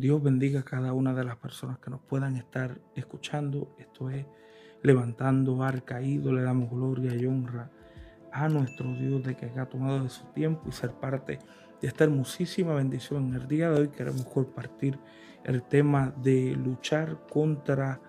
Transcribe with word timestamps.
Dios 0.00 0.22
bendiga 0.22 0.60
a 0.60 0.64
cada 0.64 0.94
una 0.94 1.12
de 1.12 1.24
las 1.24 1.36
personas 1.36 1.78
que 1.78 1.90
nos 1.90 2.00
puedan 2.00 2.36
estar 2.36 2.80
escuchando. 2.94 3.76
Esto 3.78 4.08
es 4.08 4.24
Levantando 4.82 5.62
Ar 5.62 5.84
Caído. 5.84 6.32
Le 6.32 6.40
damos 6.40 6.70
gloria 6.70 7.14
y 7.14 7.26
honra 7.26 7.70
a 8.32 8.48
nuestro 8.48 8.94
Dios 8.94 9.22
de 9.22 9.36
que 9.36 9.44
haya 9.44 9.66
tomado 9.66 10.02
de 10.02 10.08
su 10.08 10.24
tiempo 10.28 10.62
y 10.68 10.72
ser 10.72 10.92
parte 10.92 11.38
de 11.82 11.86
esta 11.86 12.04
hermosísima 12.04 12.74
bendición. 12.74 13.28
En 13.28 13.42
el 13.42 13.46
día 13.46 13.70
de 13.70 13.78
hoy 13.78 13.88
queremos 13.88 14.24
compartir 14.24 14.98
el 15.44 15.62
tema 15.64 16.14
de 16.22 16.56
luchar 16.56 17.18
contra 17.30 18.00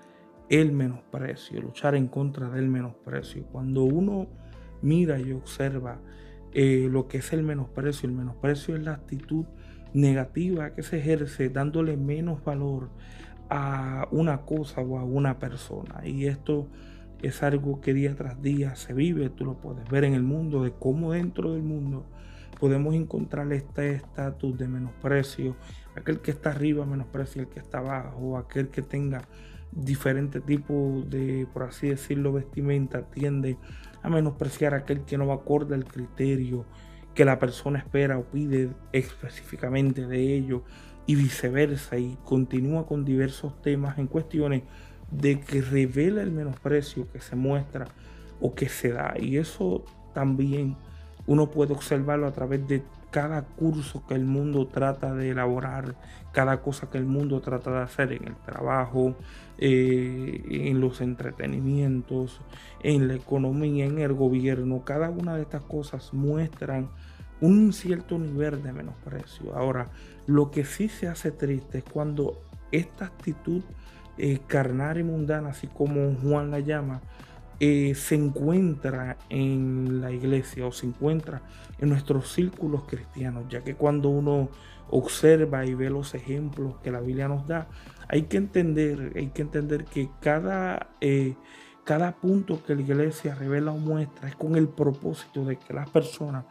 el 0.47 0.71
menosprecio, 0.71 1.61
luchar 1.61 1.95
en 1.95 2.07
contra 2.07 2.49
del 2.49 2.69
menosprecio. 2.69 3.43
Cuando 3.47 3.83
uno 3.83 4.29
mira 4.81 5.19
y 5.19 5.33
observa 5.33 5.99
eh, 6.53 6.87
lo 6.89 7.09
que 7.09 7.17
es 7.17 7.33
el 7.33 7.43
menosprecio, 7.43 8.07
el 8.07 8.15
menosprecio 8.15 8.77
es 8.77 8.83
la 8.83 8.93
actitud 8.93 9.45
negativa 9.93 10.73
que 10.73 10.83
se 10.83 10.99
ejerce 10.99 11.49
dándole 11.49 11.97
menos 11.97 12.43
valor 12.43 12.89
a 13.49 14.07
una 14.11 14.41
cosa 14.41 14.81
o 14.81 14.97
a 14.97 15.03
una 15.03 15.39
persona. 15.39 16.01
Y 16.05 16.25
esto 16.25 16.67
es 17.21 17.43
algo 17.43 17.81
que 17.81 17.93
día 17.93 18.15
tras 18.15 18.41
día 18.41 18.75
se 18.75 18.93
vive, 18.93 19.29
tú 19.29 19.45
lo 19.45 19.55
puedes 19.55 19.87
ver 19.89 20.03
en 20.05 20.13
el 20.13 20.23
mundo, 20.23 20.63
de 20.63 20.71
cómo 20.71 21.11
dentro 21.11 21.53
del 21.53 21.63
mundo 21.63 22.05
podemos 22.59 22.95
encontrar 22.95 23.51
este 23.53 23.93
estatus 23.93 24.57
de 24.57 24.67
menosprecio, 24.67 25.55
aquel 25.95 26.19
que 26.19 26.31
está 26.31 26.51
arriba 26.51 26.85
menosprecia 26.85 27.41
el 27.41 27.47
que 27.47 27.59
está 27.59 27.79
abajo, 27.79 28.37
aquel 28.37 28.69
que 28.69 28.81
tenga 28.81 29.21
diferentes 29.71 30.43
tipos 30.43 31.09
de, 31.09 31.47
por 31.53 31.63
así 31.63 31.89
decirlo, 31.89 32.33
vestimenta, 32.33 33.03
tiende 33.03 33.57
a 34.03 34.09
menospreciar 34.09 34.73
a 34.73 34.77
aquel 34.77 35.01
que 35.01 35.17
no 35.17 35.27
va 35.27 35.35
acorde 35.35 35.75
al 35.75 35.85
criterio 35.85 36.65
que 37.13 37.25
la 37.25 37.39
persona 37.39 37.79
espera 37.79 38.17
o 38.17 38.23
pide 38.23 38.69
específicamente 38.93 40.07
de 40.07 40.35
ello 40.35 40.63
y 41.05 41.15
viceversa 41.15 41.97
y 41.97 42.17
continúa 42.23 42.85
con 42.85 43.03
diversos 43.03 43.61
temas 43.61 43.97
en 43.97 44.07
cuestiones 44.07 44.63
de 45.09 45.39
que 45.39 45.61
revela 45.61 46.21
el 46.21 46.31
menosprecio 46.31 47.11
que 47.11 47.19
se 47.19 47.35
muestra 47.35 47.87
o 48.39 48.55
que 48.55 48.69
se 48.69 48.93
da. 48.93 49.15
Y 49.19 49.37
eso 49.37 49.83
también 50.13 50.77
uno 51.27 51.51
puede 51.51 51.73
observarlo 51.73 52.27
a 52.27 52.31
través 52.31 52.65
de 52.67 52.83
cada 53.11 53.43
curso 53.43 54.03
que 54.07 54.15
el 54.15 54.25
mundo 54.25 54.67
trata 54.67 55.13
de 55.13 55.29
elaborar, 55.29 55.95
cada 56.31 56.61
cosa 56.61 56.89
que 56.89 56.97
el 56.97 57.05
mundo 57.05 57.41
trata 57.41 57.71
de 57.71 57.81
hacer 57.81 58.13
en 58.13 58.29
el 58.29 58.35
trabajo, 58.37 59.15
eh, 59.57 60.41
en 60.49 60.79
los 60.79 61.01
entretenimientos, 61.01 62.41
en 62.81 63.07
la 63.09 63.15
economía, 63.15 63.85
en 63.85 63.99
el 63.99 64.13
gobierno, 64.13 64.83
cada 64.85 65.09
una 65.09 65.35
de 65.35 65.43
estas 65.43 65.63
cosas 65.63 66.13
muestran 66.13 66.89
un 67.41 67.73
cierto 67.73 68.17
nivel 68.17 68.63
de 68.63 68.71
menosprecio. 68.71 69.55
Ahora, 69.55 69.89
lo 70.25 70.49
que 70.51 70.63
sí 70.63 70.87
se 70.87 71.07
hace 71.07 71.31
triste 71.31 71.79
es 71.79 71.83
cuando 71.83 72.41
esta 72.71 73.05
actitud 73.05 73.61
eh, 74.17 74.39
carnal 74.47 74.99
y 74.99 75.03
mundana, 75.03 75.49
así 75.49 75.67
como 75.67 76.15
Juan 76.15 76.51
la 76.51 76.59
llama, 76.59 77.01
eh, 77.63 77.93
se 77.93 78.15
encuentra 78.15 79.17
en 79.29 80.01
la 80.01 80.11
iglesia 80.11 80.65
o 80.65 80.71
se 80.71 80.87
encuentra 80.87 81.43
en 81.77 81.89
nuestros 81.89 82.33
círculos 82.33 82.85
cristianos, 82.87 83.43
ya 83.49 83.63
que 83.63 83.75
cuando 83.75 84.09
uno 84.09 84.49
observa 84.89 85.63
y 85.63 85.75
ve 85.75 85.91
los 85.91 86.15
ejemplos 86.15 86.77
que 86.83 86.89
la 86.89 87.01
Biblia 87.01 87.27
nos 87.27 87.45
da, 87.45 87.67
hay 88.07 88.23
que 88.23 88.37
entender, 88.37 89.13
hay 89.15 89.27
que 89.27 89.43
entender 89.43 89.85
que 89.85 90.09
cada, 90.21 90.87
eh, 91.01 91.35
cada 91.83 92.13
punto 92.13 92.63
que 92.63 92.73
la 92.73 92.81
iglesia 92.81 93.35
revela 93.35 93.73
o 93.73 93.77
muestra 93.77 94.27
es 94.27 94.35
con 94.35 94.55
el 94.55 94.67
propósito 94.67 95.45
de 95.45 95.57
que 95.57 95.71
las 95.71 95.87
personas 95.87 96.45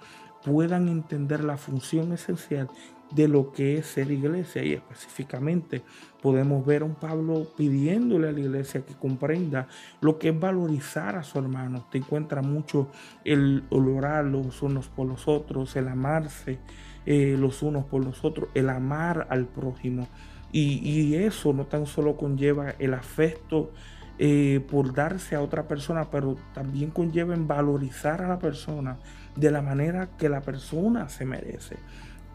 puedan 0.45 0.89
entender 0.89 1.42
la 1.42 1.56
función 1.56 2.12
esencial 2.12 2.69
de 3.11 3.28
lo 3.28 3.53
que 3.53 3.78
es 3.78 3.86
ser 3.86 4.11
iglesia 4.11 4.62
y 4.62 4.75
específicamente 4.75 5.83
podemos 6.22 6.64
ver 6.64 6.83
a 6.83 6.84
un 6.84 6.94
Pablo 6.94 7.47
pidiéndole 7.56 8.28
a 8.28 8.33
la 8.33 8.41
iglesia 8.41 8.83
que 8.83 8.94
comprenda 8.94 9.67
lo 10.00 10.19
que 10.19 10.28
es 10.28 10.39
valorizar 10.39 11.17
a 11.17 11.22
su 11.22 11.39
hermano. 11.39 11.86
Te 11.91 11.98
encuentra 11.98 12.42
mucho 12.42 12.89
el 13.24 13.64
orar 13.70 14.24
los 14.24 14.62
unos 14.62 14.89
por 14.89 15.07
los 15.07 15.27
otros, 15.29 15.74
el 15.77 15.89
amarse 15.89 16.58
eh, 17.07 17.36
los 17.39 17.62
unos 17.62 17.84
por 17.86 18.05
los 18.05 18.24
otros, 18.24 18.51
el 18.55 18.68
amar 18.68 19.27
al 19.30 19.46
prójimo. 19.46 20.07
Y, 20.52 21.14
eso 21.14 21.52
no 21.52 21.67
tan 21.67 21.86
solo 21.86 22.17
conlleva 22.17 22.70
el 22.80 22.95
afecto 22.95 23.70
eh, 24.18 24.61
por 24.68 24.92
darse 24.92 25.36
a 25.36 25.42
otra 25.42 25.68
persona, 25.68 26.11
pero 26.11 26.36
también 26.52 26.90
conlleva 26.90 27.34
en 27.34 27.46
valorizar 27.46 28.20
a 28.20 28.29
la 28.29 28.40
persona 28.40 28.98
de 29.36 29.51
la 29.52 29.63
manera 29.63 30.08
que 30.18 30.29
la 30.29 30.40
persona 30.40 31.08
se 31.08 31.24
merece 31.24 31.77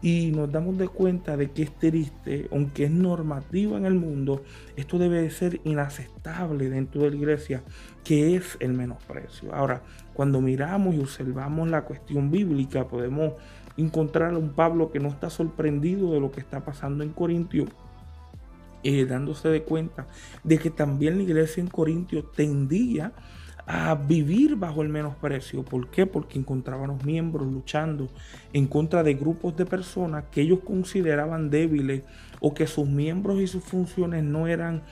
y 0.06 0.30
nos 0.30 0.52
damos 0.52 0.78
de 0.78 0.88
cuenta 0.88 1.36
de 1.36 1.50
que 1.50 1.64
es 1.64 1.72
triste, 1.80 2.48
aunque 2.52 2.84
es 2.84 2.92
normativo 2.92 3.76
en 3.76 3.88
el 3.88 3.96
mundo, 3.96 4.44
esto 4.76 5.00
debe 5.00 5.20
de 5.24 5.32
ser 5.32 5.60
inaceptable 5.64 6.70
dentro 6.70 7.02
de 7.02 7.10
la 7.10 7.16
iglesia, 7.16 7.64
que 8.04 8.36
es 8.36 8.56
el 8.60 8.74
menosprecio. 8.74 9.52
Ahora, 9.52 9.82
cuando 10.14 10.42
miramos 10.42 10.94
y 10.94 11.00
observamos 11.00 11.72
la 11.72 11.86
cuestión 11.86 12.30
bíblica, 12.30 12.88
podemos 12.88 13.34
encontrar 13.78 14.36
a 14.36 14.38
un 14.38 14.50
Pablo 14.50 14.92
que 14.92 15.00
no 15.00 15.08
está 15.08 15.32
sorprendido 15.32 16.14
de 16.14 16.20
lo 16.20 16.32
que 16.32 16.40
está 16.40 16.64
pasando 16.64 17.04
en 17.04 17.10
Corintio, 17.10 17.66
eh, 18.84 19.06
dándose 19.06 19.50
de 19.50 19.64
cuenta 19.64 20.06
de 20.44 20.60
que 20.60 20.70
también 20.70 21.18
la 21.18 21.24
iglesia 21.24 21.62
en 21.62 21.68
Corintio 21.68 22.26
tendía 22.26 23.12
vivir 24.08 24.56
bajo 24.56 24.82
el 24.82 24.90
menosprecio. 24.90 25.64
¿Por 25.64 25.90
qué? 25.90 26.06
Porque 26.06 26.38
encontraban 26.38 26.90
los 26.90 27.04
miembros 27.04 27.48
luchando 27.48 28.10
en 28.54 28.68
contra 28.68 29.04
de 29.04 29.16
grupos 29.16 29.58
de 29.58 29.66
personas 29.66 30.26
que 30.32 30.42
ellos 30.42 30.60
consideraban 30.64 31.50
débiles 31.50 32.04
o 32.40 32.54
que 32.54 32.68
sus 32.68 32.88
miembros 32.88 33.42
y 33.42 33.48
sus 33.48 33.64
funciones 33.64 34.24
no 34.24 34.48
eran, 34.48 34.84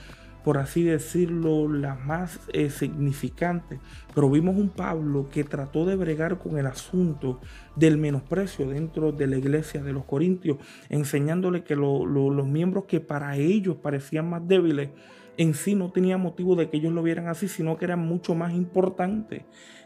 por 0.42 0.58
así 0.58 0.82
decirlo, 0.82 1.68
las 1.68 2.04
más 2.04 2.40
eh, 2.52 2.68
significantes. 2.68 3.78
Pero 4.12 4.28
vimos 4.28 4.56
un 4.56 4.70
Pablo 4.70 5.28
que 5.30 5.44
trató 5.44 5.86
de 5.86 5.94
bregar 5.94 6.38
con 6.38 6.58
el 6.58 6.66
asunto 6.66 7.40
del 7.76 7.96
menosprecio 7.96 8.68
dentro 8.68 9.12
de 9.12 9.28
la 9.28 9.36
iglesia 9.36 9.84
de 9.84 9.92
los 9.92 10.04
Corintios, 10.04 10.58
enseñándole 10.88 11.62
que 11.62 11.76
los 11.76 12.46
miembros 12.46 12.86
que 12.86 13.00
para 13.00 13.36
ellos 13.36 13.76
parecían 13.76 14.28
más 14.28 14.46
débiles, 14.48 14.90
en 15.36 15.54
sí 15.54 15.74
no 15.74 15.90
tenía 15.90 16.18
motivo 16.18 16.56
de 16.56 16.68
que 16.68 16.76
ellos 16.76 16.92
lo 16.92 17.02
vieran 17.02 17.28
así, 17.28 17.48
sino 17.48 17.76
que 17.76 17.84
era 17.84 17.96
mucho 17.96 18.34
más 18.34 18.52
importante 18.52 19.44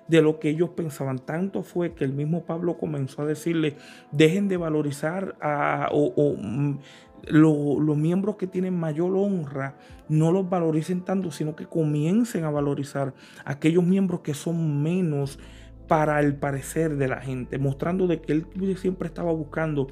de 0.09 0.23
lo 0.23 0.41
que 0.41 0.51
ellos 0.51 0.71
pensaban. 0.71 1.19
Tanto 1.19 1.63
fue 1.63 1.93
que 1.93 2.05
el 2.05 2.13
mismo 2.13 2.45
Pablo 2.45 2.79
comenzó 2.79 3.23
a 3.23 3.27
decirle, 3.27 3.77
dejen 4.11 4.49
de 4.49 4.57
valorizar 4.57 5.37
a, 5.41 5.89
mm, 5.93 6.79
los 7.29 7.97
miembros 7.97 8.37
que 8.37 8.47
tienen 8.47 8.79
mayor 8.79 9.15
honra, 9.17 9.77
no 10.09 10.33
los 10.33 10.49
valoricen 10.49 11.03
tanto, 11.03 11.31
sino 11.31 11.57
que 11.57 11.67
comiencen 11.67 12.45
a 12.45 12.51
valorizar 12.51 13.15
a 13.45 13.53
aquellos 13.53 13.85
miembros 13.85 14.21
que 14.21 14.35
son 14.35 14.83
menos 14.83 15.39
para 15.89 16.21
el 16.21 16.37
parecer 16.37 16.97
de 16.97 17.09
la 17.09 17.21
gente, 17.21 17.59
mostrando 17.59 18.07
de 18.07 18.21
que 18.21 18.33
él 18.33 18.47
siempre 18.77 19.09
estaba 19.09 19.33
buscando 19.33 19.89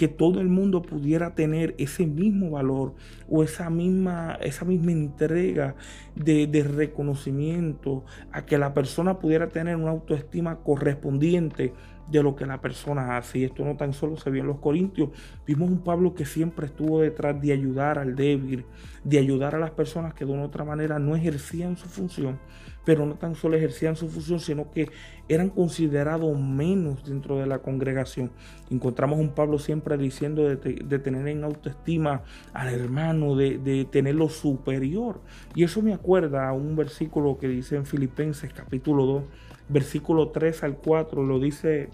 que 0.00 0.08
todo 0.08 0.40
el 0.40 0.48
mundo 0.48 0.80
pudiera 0.80 1.34
tener 1.34 1.74
ese 1.76 2.06
mismo 2.06 2.52
valor 2.52 2.94
o 3.28 3.42
esa 3.42 3.68
misma, 3.68 4.38
esa 4.40 4.64
misma 4.64 4.92
entrega 4.92 5.74
de, 6.14 6.46
de, 6.46 6.64
reconocimiento, 6.64 8.06
a 8.32 8.46
que 8.46 8.56
la 8.56 8.72
persona 8.72 9.18
pudiera 9.18 9.48
tener 9.48 9.76
una 9.76 9.90
autoestima 9.90 10.60
correspondiente 10.60 11.74
de 12.10 12.22
lo 12.22 12.34
que 12.34 12.46
la 12.46 12.60
persona 12.60 13.16
hace. 13.16 13.40
Y 13.40 13.44
esto 13.44 13.64
no 13.64 13.76
tan 13.76 13.92
solo 13.92 14.16
se 14.16 14.30
vio 14.30 14.42
en 14.42 14.48
los 14.48 14.58
Corintios, 14.58 15.10
vimos 15.46 15.70
un 15.70 15.82
Pablo 15.82 16.14
que 16.14 16.24
siempre 16.24 16.66
estuvo 16.66 17.00
detrás 17.00 17.40
de 17.40 17.52
ayudar 17.52 17.98
al 17.98 18.16
débil, 18.16 18.64
de 19.04 19.18
ayudar 19.18 19.54
a 19.54 19.58
las 19.58 19.70
personas 19.70 20.14
que 20.14 20.24
de 20.24 20.32
una 20.32 20.42
u 20.42 20.46
otra 20.46 20.64
manera 20.64 20.98
no 20.98 21.16
ejercían 21.16 21.76
su 21.76 21.88
función, 21.88 22.38
pero 22.84 23.06
no 23.06 23.14
tan 23.14 23.34
solo 23.34 23.56
ejercían 23.56 23.96
su 23.96 24.08
función, 24.08 24.40
sino 24.40 24.70
que 24.70 24.88
eran 25.28 25.50
considerados 25.50 26.38
menos 26.38 27.04
dentro 27.04 27.38
de 27.38 27.46
la 27.46 27.60
congregación. 27.60 28.32
Encontramos 28.70 29.18
un 29.18 29.30
Pablo 29.30 29.58
siempre 29.58 29.96
diciendo 29.96 30.42
de, 30.48 30.56
tener 30.98 31.28
en 31.28 31.44
autoestima 31.44 32.22
al 32.52 32.68
hermano, 32.74 33.36
de, 33.36 33.58
de 33.58 33.84
tenerlo 33.84 34.28
superior. 34.28 35.20
Y 35.54 35.64
eso 35.64 35.82
me 35.82 35.94
acuerda 35.94 36.48
a 36.48 36.52
un 36.52 36.74
versículo 36.74 37.38
que 37.38 37.48
dice 37.48 37.76
en 37.76 37.86
Filipenses 37.86 38.52
capítulo 38.52 39.06
2, 39.06 39.22
versículo 39.70 40.28
3 40.28 40.64
al 40.64 40.76
4, 40.76 41.24
lo 41.24 41.38
dice 41.38 41.90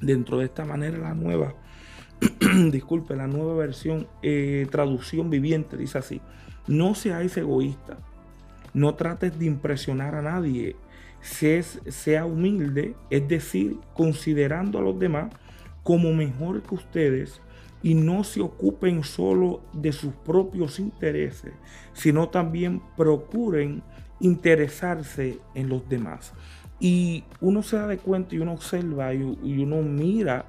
dentro 0.00 0.38
de 0.38 0.46
esta 0.46 0.64
manera 0.64 0.98
la 0.98 1.14
nueva, 1.14 1.54
disculpe, 2.70 3.16
la 3.16 3.26
nueva 3.26 3.54
versión, 3.54 4.06
eh, 4.22 4.66
traducción 4.70 5.30
viviente, 5.30 5.76
dice 5.76 5.98
así, 5.98 6.20
no 6.66 6.94
seáis 6.94 7.36
egoístas, 7.36 7.98
no 8.72 8.94
trates 8.94 9.38
de 9.38 9.46
impresionar 9.46 10.14
a 10.14 10.22
nadie, 10.22 10.76
sea 11.20 12.26
humilde, 12.26 12.94
es 13.08 13.26
decir, 13.28 13.78
considerando 13.94 14.78
a 14.78 14.82
los 14.82 14.98
demás 14.98 15.32
como 15.82 16.12
mejor 16.12 16.62
que 16.62 16.74
ustedes 16.74 17.40
y 17.82 17.94
no 17.94 18.24
se 18.24 18.40
ocupen 18.40 19.04
solo 19.04 19.62
de 19.72 19.92
sus 19.92 20.12
propios 20.12 20.78
intereses, 20.78 21.52
sino 21.92 22.28
también 22.28 22.82
procuren 22.96 23.82
interesarse 24.20 25.38
en 25.54 25.68
los 25.68 25.86
demás. 25.88 26.32
Y 26.84 27.24
uno 27.40 27.62
se 27.62 27.76
da 27.76 27.86
de 27.86 27.96
cuenta 27.96 28.34
y 28.34 28.40
uno 28.40 28.52
observa 28.52 29.14
y, 29.14 29.22
uno 29.62 29.80
mira 29.80 30.44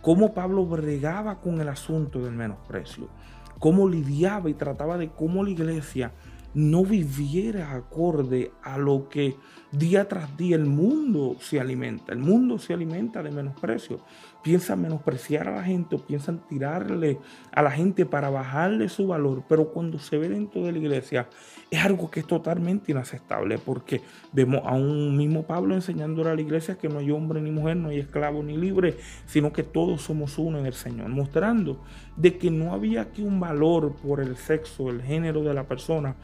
cómo 0.00 0.32
Pablo 0.32 0.64
bregaba 0.64 1.38
con 1.42 1.60
el 1.60 1.68
asunto 1.68 2.18
del 2.20 2.32
menosprecio. 2.32 3.10
cómo 3.58 3.86
lidiaba 3.86 4.48
y 4.48 4.54
trataba 4.54 4.96
de 4.96 5.10
cómo 5.10 5.44
la 5.44 5.50
iglesia 5.50 6.12
no 6.54 6.82
viviera 6.82 7.74
acorde 7.74 8.52
a 8.62 8.78
lo 8.78 9.10
que 9.10 9.36
día 9.70 10.08
tras 10.08 10.34
día 10.38 10.56
el 10.56 10.64
mundo 10.64 11.36
se 11.40 11.60
alimenta. 11.60 12.14
El 12.14 12.20
mundo 12.20 12.58
se 12.58 12.72
alimenta 12.72 13.22
de 13.22 13.30
menosprecio. 13.30 14.00
Piensan 14.46 14.80
menospreciar 14.80 15.48
a 15.48 15.56
la 15.56 15.64
gente 15.64 15.96
o 15.96 15.98
piensan 15.98 16.38
tirarle 16.48 17.18
a 17.50 17.62
la 17.62 17.70
gente 17.72 18.06
para 18.06 18.30
bajarle 18.30 18.88
su 18.88 19.08
valor. 19.08 19.42
Pero 19.48 19.72
cuando 19.72 19.98
se 19.98 20.18
ve 20.18 20.28
dentro 20.28 20.62
de 20.62 20.70
la 20.70 20.78
iglesia 20.78 21.28
es 21.68 21.84
algo 21.84 22.12
que 22.12 22.20
es 22.20 22.26
totalmente 22.28 22.92
inaceptable 22.92 23.58
porque 23.58 24.02
vemos 24.32 24.62
a 24.64 24.74
un 24.74 25.16
mismo 25.16 25.42
Pablo 25.42 25.74
enseñando 25.74 26.22
a 26.22 26.32
la 26.32 26.40
iglesia 26.40 26.78
que 26.78 26.88
no 26.88 27.00
hay 27.00 27.10
hombre 27.10 27.40
ni 27.40 27.50
mujer, 27.50 27.76
no 27.76 27.88
hay 27.88 27.98
esclavo 27.98 28.40
ni 28.44 28.56
libre, 28.56 28.98
sino 29.26 29.52
que 29.52 29.64
todos 29.64 30.02
somos 30.02 30.38
uno 30.38 30.60
en 30.60 30.66
el 30.66 30.74
Señor, 30.74 31.08
mostrando 31.08 31.82
de 32.16 32.38
que 32.38 32.48
no 32.48 32.72
había 32.72 33.02
aquí 33.02 33.22
un 33.22 33.40
valor 33.40 33.96
por 33.96 34.20
el 34.20 34.36
sexo, 34.36 34.90
el 34.90 35.02
género 35.02 35.42
de 35.42 35.54
la 35.54 35.64
persona, 35.64 36.14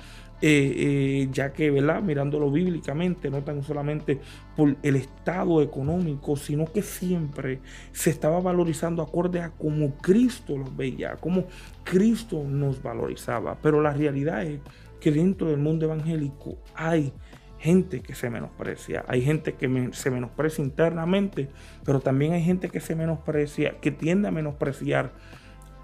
eh, 0.45 0.75
eh, 0.77 1.29
ya 1.31 1.53
que, 1.53 1.71
¿verdad? 1.71 2.03
Mirándolo 2.03 2.51
bíblicamente, 2.51 3.31
no 3.31 3.43
tan 3.45 3.63
solamente 3.63 4.19
por 4.57 4.77
el 4.83 4.97
estado 4.97 5.63
económico, 5.63 6.37
sino 6.37 6.65
que 6.65 6.83
siempre 6.83 7.61
se 7.93 8.11
estaba 8.11 8.41
valorizando 8.41 9.03
acorde 9.03 9.41
a 9.41 9.51
cómo 9.51 9.95
Cristo 9.99 10.59
los 10.59 10.77
veía, 10.77 11.15
como 11.15 11.45
Cristo 11.85 12.43
nos 12.43 12.83
valorizaba. 12.83 13.57
Pero 13.63 13.81
la 13.81 13.93
realidad 13.93 14.43
es 14.43 14.59
que 14.99 15.13
dentro 15.13 15.49
del 15.49 15.59
mundo 15.59 15.85
evangélico 15.85 16.59
hay 16.75 17.13
gente 17.61 18.01
que 18.01 18.17
se 18.17 18.29
menosprecia, 18.29 19.05
hay 19.07 19.23
gente 19.23 19.55
que 19.55 19.91
se 19.93 20.11
menosprecia 20.11 20.65
internamente, 20.65 21.49
pero 21.85 22.01
también 22.01 22.33
hay 22.33 22.43
gente 22.43 22.69
que 22.69 22.81
se 22.81 22.97
menosprecia, 22.97 23.79
que 23.81 23.93
tiende 23.93 24.27
a 24.27 24.33
menospreciar 24.33 25.13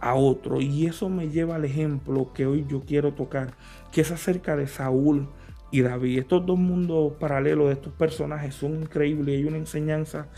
a 0.01 0.15
otro. 0.15 0.61
Y 0.61 0.87
eso 0.87 1.09
me 1.09 1.29
lleva 1.29 1.57
al 1.57 1.65
ejemplo 1.65 2.33
que 2.33 2.47
hoy 2.47 2.67
yo 2.69 2.81
quiero 2.81 3.13
tocar, 3.13 3.55
que 3.93 4.01
es 4.01 4.11
acerca 4.11 4.57
de 4.57 4.67
Saúl 4.67 5.29
y 5.71 5.83
David. 5.83 6.21
Estos 6.21 6.47
dos 6.47 6.59
mundos 6.59 7.13
paralelos 7.15 7.69
de 7.69 7.75
estos 7.75 7.93
personajes 7.93 8.55
son 8.55 8.83
increíbles 8.83 9.35
y 9.35 9.39
hay 9.39 9.45
una 9.45 9.59
enseñanza 9.59 10.29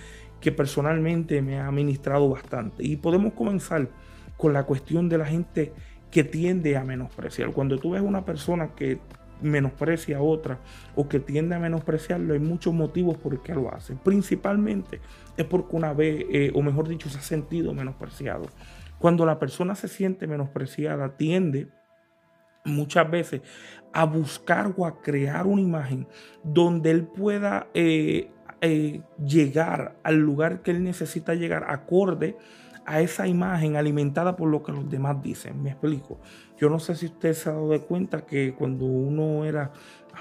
que 0.41 0.53
personalmente 0.53 1.43
me 1.43 1.61
ha 1.61 1.71
ministrado 1.71 2.29
bastante. 2.29 2.85
Y 2.85 2.97
podemos 2.97 3.35
comenzar 3.35 3.89
con 4.37 4.53
la 4.53 4.65
cuestión 4.65 5.09
de 5.09 5.19
la 5.19 5.27
gente 5.27 5.73
que 6.11 6.25
tiende 6.25 6.77
a 6.77 6.85
menospreciar. 6.85 7.53
Cuando 7.53 7.79
tú 7.79 7.91
ves 7.91 8.03
una 8.03 8.25
persona 8.25 8.75
que 8.75 8.99
menosprecia 9.43 10.19
a 10.19 10.23
otra 10.23 10.59
o 10.95 11.09
que 11.09 11.21
tiende 11.21 11.55
a 11.55 11.59
menospreciarlo, 11.59 12.35
hay 12.35 12.41
muchos 12.41 12.75
motivos 12.75 13.17
por 13.17 13.43
qué 13.43 13.55
lo 13.55 13.73
hace. 13.73 13.95
Principalmente 13.95 15.01
es 15.37 15.45
porque 15.45 15.77
una 15.77 15.93
vez, 15.93 16.25
eh, 16.31 16.51
o 16.55 16.63
mejor 16.63 16.89
dicho, 16.89 17.09
se 17.09 17.19
ha 17.19 17.23
sentido 17.23 17.73
menospreciado. 17.75 18.47
Cuando 19.01 19.25
la 19.25 19.39
persona 19.39 19.75
se 19.75 19.89
siente 19.89 20.27
menospreciada, 20.27 21.17
tiende 21.17 21.69
muchas 22.67 23.11
veces 23.11 23.41
a 23.95 24.05
buscar 24.05 24.75
o 24.77 24.85
a 24.85 25.01
crear 25.01 25.47
una 25.47 25.63
imagen 25.63 26.07
donde 26.45 26.91
él 26.91 27.07
pueda 27.07 27.69
eh, 27.73 28.31
eh, 28.61 29.01
llegar 29.25 29.97
al 30.03 30.19
lugar 30.19 30.61
que 30.61 30.73
él 30.73 30.85
necesita 30.85 31.33
llegar 31.35 31.65
acorde 31.71 32.37
a 32.91 33.01
esa 33.01 33.29
imagen 33.29 33.77
alimentada 33.77 34.35
por 34.35 34.49
lo 34.49 34.65
que 34.65 34.73
los 34.73 34.91
demás 34.91 35.23
dicen. 35.23 35.63
Me 35.63 35.71
explico. 35.71 36.19
Yo 36.59 36.69
no 36.69 36.81
sé 36.81 36.97
si 36.97 37.07
usted 37.07 37.35
se 37.35 37.49
ha 37.49 37.53
dado 37.53 37.81
cuenta 37.87 38.27
que 38.27 38.53
cuando 38.53 38.85
uno 38.85 39.45
era 39.45 39.73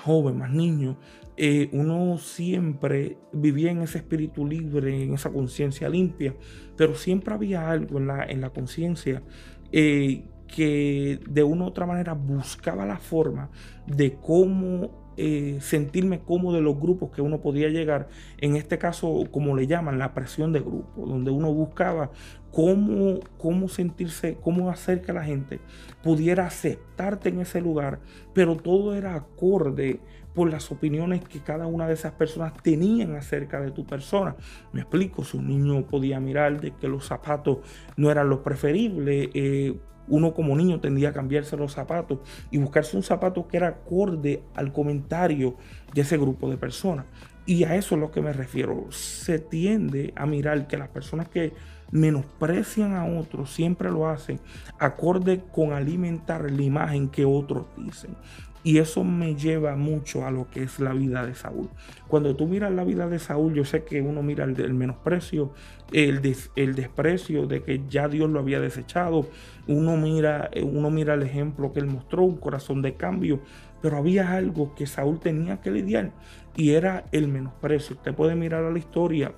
joven, 0.04 0.38
más 0.38 0.51
niño, 0.51 0.95
eh, 1.36 1.69
uno 1.74 2.19
siempre 2.19 3.18
vivía 3.33 3.71
en 3.71 3.81
ese 3.81 3.98
espíritu 3.98 4.45
libre, 4.45 5.04
en 5.04 5.16
esa 5.16 5.31
conciencia 5.31 5.89
limpia, 5.89 6.36
pero 6.77 6.94
siempre 6.94 7.33
había 7.33 7.71
algo 7.71 7.98
en 7.98 8.06
la, 8.06 8.24
en 8.25 8.39
la 8.39 8.51
conciencia 8.51 9.24
eh, 9.71 10.25
que 10.45 11.19
de 11.27 11.42
una 11.42 11.66
u 11.66 11.68
otra 11.69 11.88
manera 11.88 12.13
buscaba 12.13 12.86
la 12.86 12.98
forma 12.98 13.50
de 13.88 14.16
cómo 14.21 15.09
eh, 15.21 15.57
sentirme 15.60 16.21
cómodo 16.21 16.56
de 16.56 16.62
los 16.62 16.80
grupos 16.80 17.12
que 17.12 17.21
uno 17.21 17.42
podía 17.42 17.68
llegar, 17.68 18.07
en 18.38 18.56
este 18.56 18.77
caso, 18.77 19.25
como 19.31 19.54
le 19.54 19.68
llaman, 19.68 20.00
la 20.00 20.13
presión 20.13 20.54
de 20.54 20.62
grupo, 20.62 21.06
donde 21.06 21.30
uno 21.30 21.51
buscaba 21.54 22.12
cómo, 22.54 23.19
cómo 23.38 23.68
sentirse, 23.68 24.38
cómo 24.42 24.69
hacer 24.69 25.01
que 25.01 25.12
la 25.12 25.25
gente 25.25 25.60
pudiera 26.01 26.45
aceptarte 26.45 27.27
en 27.27 27.42
ese 27.42 27.60
lugar, 27.60 28.00
pero 28.33 28.56
todo 28.56 28.95
era 28.95 29.16
acorde 29.16 30.00
por 30.33 30.50
las 30.50 30.71
opiniones 30.71 31.21
que 31.27 31.42
cada 31.42 31.68
una 31.68 31.86
de 31.86 31.95
esas 31.95 32.13
personas 32.13 32.54
tenían 32.63 33.16
acerca 33.18 33.60
de 33.60 33.71
tu 33.71 33.86
persona. 33.86 34.38
Me 34.71 34.80
explico, 34.80 35.25
si 35.25 35.36
un 35.36 35.50
niño 35.50 35.86
podía 35.86 36.21
mirar 36.21 36.62
de 36.62 36.71
que 36.71 36.88
los 36.88 37.06
zapatos 37.06 37.57
no 37.98 38.10
eran 38.10 38.30
los 38.30 38.39
preferibles, 38.39 39.30
eh, 39.33 39.77
uno 40.10 40.34
como 40.34 40.56
niño 40.56 40.80
tendría 40.80 41.10
a 41.10 41.14
cambiarse 41.14 41.56
los 41.56 41.74
zapatos 41.74 42.20
y 42.52 42.58
buscarse 42.58 42.98
un 42.98 43.04
zapato 43.04 43.48
que 43.48 43.58
era 43.58 43.68
acorde 43.68 44.42
al 44.56 44.74
comentario 44.74 45.56
de 45.94 46.02
ese 46.02 46.18
grupo 46.18 46.50
de 46.50 46.58
personas. 46.58 47.06
Y 47.46 47.64
a 47.64 47.76
eso 47.76 47.96
es 47.96 48.02
lo 48.02 48.12
que 48.12 48.22
me 48.22 48.34
refiero. 48.34 48.92
Se 48.92 49.40
tiende 49.40 50.14
a 50.16 50.26
mirar 50.26 50.68
que 50.68 50.78
las 50.78 50.90
personas 50.90 51.30
que 51.30 51.54
menosprecian 51.92 52.94
a 52.94 53.06
otros 53.06 53.52
siempre 53.52 53.90
lo 53.90 54.08
hacen 54.08 54.40
acorde 54.78 55.42
con 55.52 55.74
alimentar 55.74 56.50
la 56.52 56.62
imagen 56.62 57.10
que 57.10 57.26
otros 57.26 57.66
dicen. 57.78 58.16
Y 58.62 58.80
eso 58.80 59.04
me 59.04 59.36
lleva 59.36 59.76
mucho 59.78 60.26
a 60.26 60.32
lo 60.32 60.50
que 60.50 60.64
es 60.64 60.80
la 60.80 60.92
vida 60.92 61.26
de 61.26 61.34
Saúl. 61.34 61.70
Cuando 62.08 62.36
tú 62.36 62.46
miras 62.46 62.72
la 62.74 62.84
vida 62.84 63.08
de 63.08 63.18
Saúl, 63.18 63.54
yo 63.54 63.64
sé 63.64 63.84
que 63.84 64.02
uno 64.02 64.22
mira 64.22 64.44
el, 64.44 64.74
menosprecio, 64.74 65.54
el, 65.92 66.22
desprecio 66.22 67.48
de 67.48 67.64
que 67.64 67.82
ya 67.90 68.08
Dios 68.08 68.30
lo 68.30 68.40
había 68.40 68.60
desechado. 68.60 69.28
Uno 69.68 69.98
mira, 69.98 70.50
uno 70.62 70.90
mira 70.90 71.14
el 71.14 71.24
ejemplo 71.24 71.74
que 71.74 71.80
él 71.80 71.88
mostró, 71.88 72.24
un 72.24 72.38
corazón 72.38 72.82
de 72.82 72.96
cambio. 72.96 73.40
Pero 73.82 73.98
había 73.98 74.34
algo 74.34 74.76
que 74.76 74.86
Saúl 74.88 75.20
tenía 75.20 75.62
que 75.62 75.72
lidiar 75.72 76.12
y 76.56 76.72
era 76.72 77.06
el 77.12 77.28
menosprecio. 77.28 77.96
Usted 77.96 78.14
puede 78.14 78.36
mirar 78.36 78.66
a 78.66 78.72
la 78.72 78.80
historia 78.80 79.34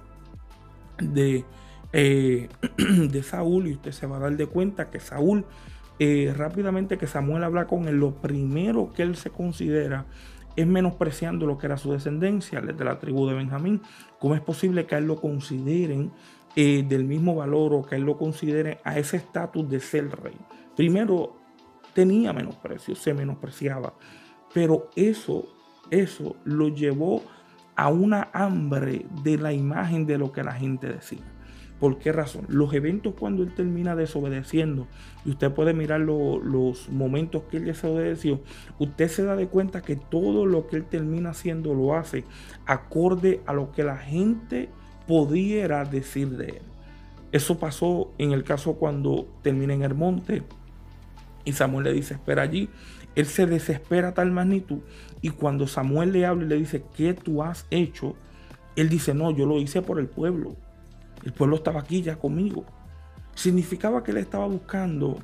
de, 0.97 1.45
eh, 1.93 2.49
de 2.77 3.23
Saúl 3.23 3.67
y 3.67 3.73
usted 3.73 3.91
se 3.91 4.07
va 4.07 4.17
a 4.17 4.21
dar 4.21 4.35
de 4.35 4.47
cuenta 4.47 4.89
que 4.89 4.99
Saúl 4.99 5.45
eh, 6.03 6.33
rápidamente 6.35 6.97
que 6.97 7.05
Samuel 7.05 7.43
habla 7.43 7.67
con 7.67 7.87
él, 7.87 7.97
lo 7.97 8.15
primero 8.15 8.91
que 8.91 9.03
él 9.03 9.15
se 9.15 9.29
considera 9.29 10.07
es 10.55 10.65
menospreciando 10.65 11.45
lo 11.45 11.59
que 11.59 11.67
era 11.67 11.77
su 11.77 11.91
descendencia, 11.91 12.59
de 12.59 12.83
la 12.83 12.97
tribu 12.97 13.27
de 13.27 13.35
Benjamín. 13.35 13.83
¿Cómo 14.19 14.33
es 14.33 14.41
posible 14.41 14.87
que 14.87 14.95
a 14.95 14.97
él 14.97 15.05
lo 15.05 15.21
consideren 15.21 16.11
eh, 16.55 16.83
del 16.87 17.05
mismo 17.05 17.35
valor 17.35 17.73
o 17.73 17.83
que 17.83 17.95
él 17.95 18.03
lo 18.03 18.17
considere 18.17 18.79
a 18.83 18.97
ese 18.97 19.17
estatus 19.17 19.69
de 19.69 19.79
ser 19.79 20.09
rey? 20.09 20.37
Primero, 20.75 21.35
tenía 21.93 22.33
menosprecio, 22.33 22.95
se 22.95 23.13
menospreciaba, 23.13 23.93
pero 24.53 24.89
eso, 24.95 25.45
eso 25.89 26.35
lo 26.43 26.69
llevó 26.69 27.23
a 27.75 27.89
una 27.89 28.29
hambre 28.33 29.05
de 29.23 29.37
la 29.37 29.53
imagen 29.53 30.05
de 30.05 30.17
lo 30.17 30.31
que 30.31 30.43
la 30.43 30.53
gente 30.53 30.87
decía. 30.87 31.23
¿Por 31.81 31.97
qué 31.97 32.11
razón? 32.11 32.45
Los 32.47 32.75
eventos 32.75 33.15
cuando 33.17 33.41
él 33.41 33.55
termina 33.55 33.95
desobedeciendo, 33.95 34.87
y 35.25 35.31
usted 35.31 35.51
puede 35.51 35.73
mirar 35.73 36.01
los 36.01 36.89
momentos 36.89 37.41
que 37.49 37.57
él 37.57 37.65
desobedeció, 37.65 38.39
usted 38.77 39.07
se 39.07 39.23
da 39.23 39.35
de 39.35 39.47
cuenta 39.47 39.81
que 39.81 39.95
todo 39.95 40.45
lo 40.45 40.67
que 40.67 40.75
él 40.75 40.85
termina 40.85 41.31
haciendo 41.31 41.73
lo 41.73 41.95
hace 41.95 42.23
acorde 42.67 43.41
a 43.47 43.53
lo 43.53 43.71
que 43.71 43.83
la 43.83 43.97
gente 43.97 44.69
pudiera 45.11 45.83
decir 45.83 46.29
de 46.37 46.45
él. 46.45 46.61
Eso 47.33 47.59
pasó 47.59 48.13
en 48.17 48.31
el 48.31 48.45
caso 48.45 48.75
cuando 48.75 49.27
termina 49.41 49.73
en 49.73 49.83
el 49.83 49.93
monte 49.93 50.41
y 51.43 51.51
Samuel 51.51 51.83
le 51.83 51.91
dice, 51.91 52.13
espera 52.13 52.43
allí. 52.43 52.69
Él 53.13 53.25
se 53.25 53.45
desespera 53.45 54.07
a 54.07 54.13
tal 54.13 54.31
magnitud 54.31 54.79
y 55.21 55.31
cuando 55.31 55.67
Samuel 55.67 56.13
le 56.13 56.25
habla 56.25 56.45
y 56.45 56.47
le 56.47 56.55
dice, 56.55 56.85
¿qué 56.95 57.13
tú 57.13 57.43
has 57.43 57.65
hecho? 57.71 58.15
Él 58.77 58.87
dice, 58.87 59.13
no, 59.13 59.31
yo 59.31 59.45
lo 59.45 59.59
hice 59.59 59.81
por 59.81 59.99
el 59.99 60.07
pueblo. 60.07 60.55
El 61.25 61.33
pueblo 61.33 61.57
estaba 61.57 61.81
aquí 61.81 62.01
ya 62.01 62.15
conmigo. 62.15 62.63
Significaba 63.35 64.05
que 64.05 64.11
él 64.11 64.17
estaba 64.17 64.47
buscando 64.47 65.19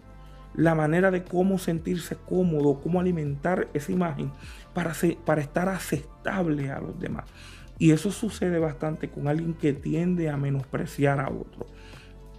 la 0.54 0.76
manera 0.76 1.12
de 1.12 1.24
cómo 1.24 1.60
sentirse 1.60 2.18
cómodo, 2.18 2.82
cómo 2.82 3.00
alimentar 3.00 3.70
esa 3.74 3.94
imagen 3.94 4.34
para, 4.74 4.94
para 5.26 5.40
estar 5.40 5.70
aceptable 5.70 6.72
a 6.72 6.82
los 6.82 7.00
demás. 7.00 7.24
Y 7.80 7.92
eso 7.92 8.12
sucede 8.12 8.60
bastante 8.60 9.10
con 9.10 9.28
alguien 9.28 9.54
que 9.54 9.74
tiende 9.74 10.30
a 10.30 10.38
menospreciar 10.38 11.20
a 11.20 11.30
otro. 11.30 11.68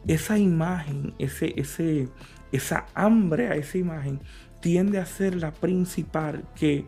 Esa 0.07 0.39
imagen, 0.39 1.15
ese, 1.19 1.53
ese, 1.61 2.09
esa 2.53 2.87
hambre 2.95 3.49
a 3.49 3.55
esa 3.55 3.79
imagen 3.79 4.21
tiende 4.61 4.99
a 4.99 5.07
ser 5.07 5.37
la 5.37 5.53
principal 5.53 6.45
que 6.55 6.87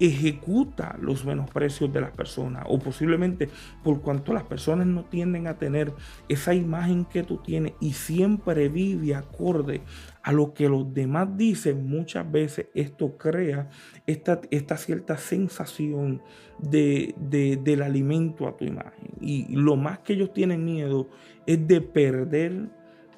ejecuta 0.00 0.96
los 1.00 1.24
menosprecios 1.24 1.92
de 1.92 2.00
las 2.00 2.12
personas 2.12 2.64
o 2.68 2.78
posiblemente 2.78 3.48
por 3.82 4.00
cuanto 4.00 4.32
las 4.32 4.44
personas 4.44 4.86
no 4.86 5.04
tienden 5.04 5.46
a 5.46 5.58
tener 5.58 5.92
esa 6.28 6.54
imagen 6.54 7.04
que 7.04 7.22
tú 7.22 7.38
tienes 7.38 7.72
y 7.80 7.92
siempre 7.92 8.68
vive 8.68 9.14
acorde 9.14 9.82
a 10.22 10.32
lo 10.32 10.52
que 10.52 10.68
los 10.68 10.92
demás 10.92 11.36
dicen, 11.36 11.88
muchas 11.88 12.30
veces 12.30 12.66
esto 12.74 13.16
crea 13.16 13.70
esta, 14.06 14.40
esta 14.50 14.76
cierta 14.76 15.16
sensación 15.16 16.22
de, 16.58 17.14
del 17.62 17.82
alimento 17.82 18.46
a 18.46 18.56
tu 18.56 18.64
imagen. 18.64 19.12
Y 19.20 19.54
lo 19.56 19.76
más 19.76 20.00
que 20.00 20.12
ellos 20.12 20.32
tienen 20.32 20.64
miedo 20.64 21.08
es 21.46 21.66
de 21.66 21.80
perder 21.80 22.68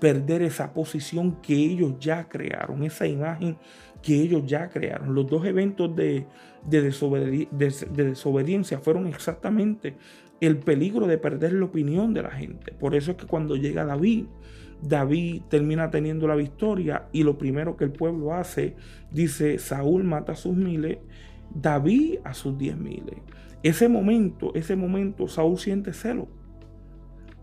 perder 0.00 0.42
esa 0.42 0.72
posición 0.72 1.40
que 1.42 1.54
ellos 1.54 1.94
ya 2.00 2.26
crearon, 2.26 2.82
esa 2.82 3.06
imagen 3.06 3.58
que 4.02 4.20
ellos 4.20 4.46
ya 4.46 4.68
crearon. 4.68 5.14
Los 5.14 5.26
dos 5.26 5.44
eventos 5.44 5.94
de, 5.94 6.26
desobediencia 6.66 8.78
fueron 8.78 9.06
exactamente 9.06 9.96
el 10.40 10.58
peligro 10.58 11.06
de 11.06 11.18
perder 11.18 11.52
la 11.52 11.66
opinión 11.66 12.14
de 12.14 12.22
la 12.22 12.30
gente. 12.30 12.72
Por 12.72 12.94
eso 12.94 13.12
es 13.12 13.16
que 13.18 13.26
cuando 13.26 13.56
llega 13.56 13.84
David, 13.84 14.26
David 14.82 15.42
termina 15.48 15.90
teniendo 15.90 16.26
la 16.26 16.34
victoria 16.34 17.08
y 17.12 17.22
lo 17.22 17.36
primero 17.36 17.76
que 17.76 17.84
el 17.84 17.92
pueblo 17.92 18.34
hace, 18.34 18.76
dice, 19.10 19.58
Saúl 19.58 20.04
mata 20.04 20.32
a 20.32 20.36
sus 20.36 20.56
miles, 20.56 20.98
David 21.54 22.20
a 22.24 22.32
sus 22.32 22.56
diez 22.56 22.76
miles. 22.76 23.16
Ese 23.62 23.90
momento, 23.90 24.52
ese 24.54 24.76
momento, 24.76 25.28
Saúl 25.28 25.58
siente 25.58 25.92
celo 25.92 26.28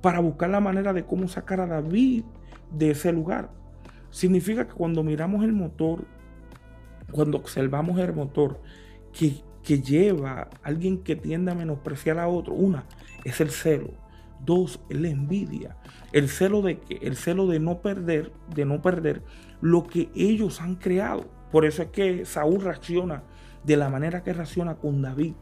para 0.01 0.19
buscar 0.19 0.49
la 0.49 0.59
manera 0.59 0.93
de 0.93 1.05
cómo 1.05 1.27
sacar 1.27 1.59
a 1.59 1.67
David 1.67 2.23
de 2.71 2.91
ese 2.91 3.11
lugar. 3.11 3.51
Significa 4.09 4.67
que 4.67 4.73
cuando 4.73 5.03
miramos 5.03 5.43
el 5.43 5.53
motor, 5.53 6.05
cuando 7.11 7.37
observamos 7.37 7.99
el 7.99 8.13
motor 8.13 8.59
que, 9.11 9.43
lleva 9.81 10.31
a 10.41 10.49
alguien 10.63 11.03
que 11.03 11.17
tiende 11.17 11.51
a 11.51 11.55
menospreciar 11.55 12.19
a 12.19 12.27
otro, 12.29 12.53
una 12.53 12.85
es 13.25 13.41
el 13.41 13.49
celo, 13.49 13.91
dos 14.45 14.79
es 14.89 14.97
la 14.97 15.09
envidia, 15.09 15.75
el 16.13 16.29
celo 16.29 16.61
de 16.61 16.79
el 17.01 17.17
celo 17.17 17.47
de 17.47 17.59
no 17.59 17.81
perder, 17.81 18.31
de 18.55 18.63
no 18.63 18.81
perder 18.81 19.23
lo 19.59 19.85
que 19.85 20.09
ellos 20.15 20.61
han 20.61 20.75
creado. 20.75 21.25
Por 21.51 21.65
eso 21.65 21.81
es 21.81 21.89
que 21.89 22.25
Saúl 22.25 22.61
reacciona 22.61 23.23
de 23.63 23.75
la 23.75 23.89
manera 23.89 24.23
que 24.23 24.33
reacciona 24.33 24.75
con 24.75 25.01
David. 25.01 25.33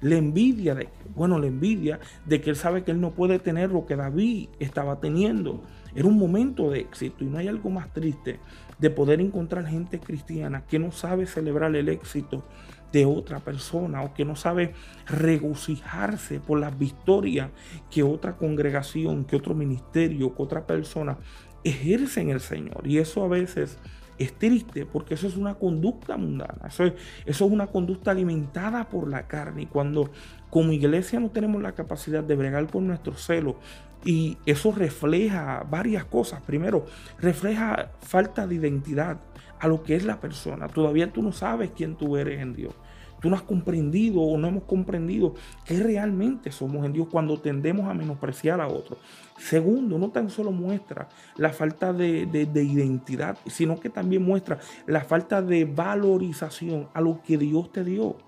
La 0.00 0.16
envidia 0.16 0.74
de, 0.74 0.88
bueno, 1.14 1.38
la 1.38 1.46
envidia 1.46 1.98
de 2.26 2.40
que 2.40 2.50
él 2.50 2.56
sabe 2.56 2.84
que 2.84 2.90
él 2.90 3.00
no 3.00 3.12
puede 3.12 3.38
tener 3.38 3.70
lo 3.70 3.86
que 3.86 3.96
David 3.96 4.48
estaba 4.58 5.00
teniendo. 5.00 5.62
Era 5.94 6.08
un 6.08 6.18
momento 6.18 6.70
de 6.70 6.80
éxito 6.80 7.24
y 7.24 7.28
no 7.28 7.38
hay 7.38 7.48
algo 7.48 7.70
más 7.70 7.92
triste 7.92 8.40
de 8.84 8.90
poder 8.90 9.22
encontrar 9.22 9.66
gente 9.66 9.98
cristiana 9.98 10.66
que 10.66 10.78
no 10.78 10.92
sabe 10.92 11.24
celebrar 11.24 11.74
el 11.74 11.88
éxito 11.88 12.44
de 12.92 13.06
otra 13.06 13.40
persona 13.40 14.02
o 14.02 14.12
que 14.12 14.26
no 14.26 14.36
sabe 14.36 14.74
regocijarse 15.06 16.38
por 16.38 16.60
las 16.60 16.78
victorias 16.78 17.48
que 17.90 18.02
otra 18.02 18.36
congregación, 18.36 19.24
que 19.24 19.36
otro 19.36 19.54
ministerio, 19.54 20.34
que 20.34 20.42
otra 20.42 20.66
persona 20.66 21.16
ejerce 21.64 22.20
en 22.20 22.28
el 22.28 22.40
Señor. 22.40 22.86
Y 22.86 22.98
eso 22.98 23.24
a 23.24 23.28
veces 23.28 23.78
es 24.18 24.34
triste 24.34 24.84
porque 24.84 25.14
eso 25.14 25.28
es 25.28 25.38
una 25.38 25.54
conducta 25.54 26.18
mundana, 26.18 26.68
eso 26.68 26.84
es, 26.84 26.92
eso 27.24 27.46
es 27.46 27.50
una 27.50 27.68
conducta 27.68 28.10
alimentada 28.10 28.90
por 28.90 29.08
la 29.08 29.26
carne. 29.28 29.62
Y 29.62 29.66
cuando 29.66 30.10
como 30.50 30.72
iglesia 30.72 31.20
no 31.20 31.30
tenemos 31.30 31.62
la 31.62 31.72
capacidad 31.72 32.22
de 32.22 32.36
bregar 32.36 32.66
por 32.66 32.82
nuestro 32.82 33.14
celo, 33.14 33.56
y 34.04 34.36
eso 34.46 34.72
refleja 34.72 35.64
varias 35.68 36.04
cosas. 36.04 36.42
Primero, 36.42 36.86
refleja 37.18 37.90
falta 38.00 38.46
de 38.46 38.56
identidad 38.56 39.18
a 39.58 39.68
lo 39.68 39.82
que 39.82 39.96
es 39.96 40.04
la 40.04 40.20
persona. 40.20 40.68
Todavía 40.68 41.12
tú 41.12 41.22
no 41.22 41.32
sabes 41.32 41.70
quién 41.74 41.96
tú 41.96 42.16
eres 42.16 42.40
en 42.40 42.54
Dios. 42.54 42.74
Tú 43.20 43.30
no 43.30 43.36
has 43.36 43.42
comprendido 43.42 44.20
o 44.20 44.36
no 44.36 44.48
hemos 44.48 44.64
comprendido 44.64 45.34
qué 45.64 45.78
realmente 45.82 46.52
somos 46.52 46.84
en 46.84 46.92
Dios 46.92 47.08
cuando 47.10 47.40
tendemos 47.40 47.88
a 47.88 47.94
menospreciar 47.94 48.60
a 48.60 48.68
otros. 48.68 48.98
Segundo, 49.38 49.98
no 49.98 50.10
tan 50.10 50.28
solo 50.28 50.52
muestra 50.52 51.08
la 51.38 51.50
falta 51.54 51.94
de, 51.94 52.26
de 52.26 52.62
identidad, 52.62 53.38
sino 53.46 53.80
que 53.80 53.88
también 53.88 54.22
muestra 54.22 54.58
la 54.86 55.04
falta 55.04 55.40
de 55.40 55.64
valorización 55.64 56.88
a 56.92 57.00
lo 57.00 57.22
que 57.22 57.38
Dios 57.38 57.72
te 57.72 57.82
dio. 57.82 58.18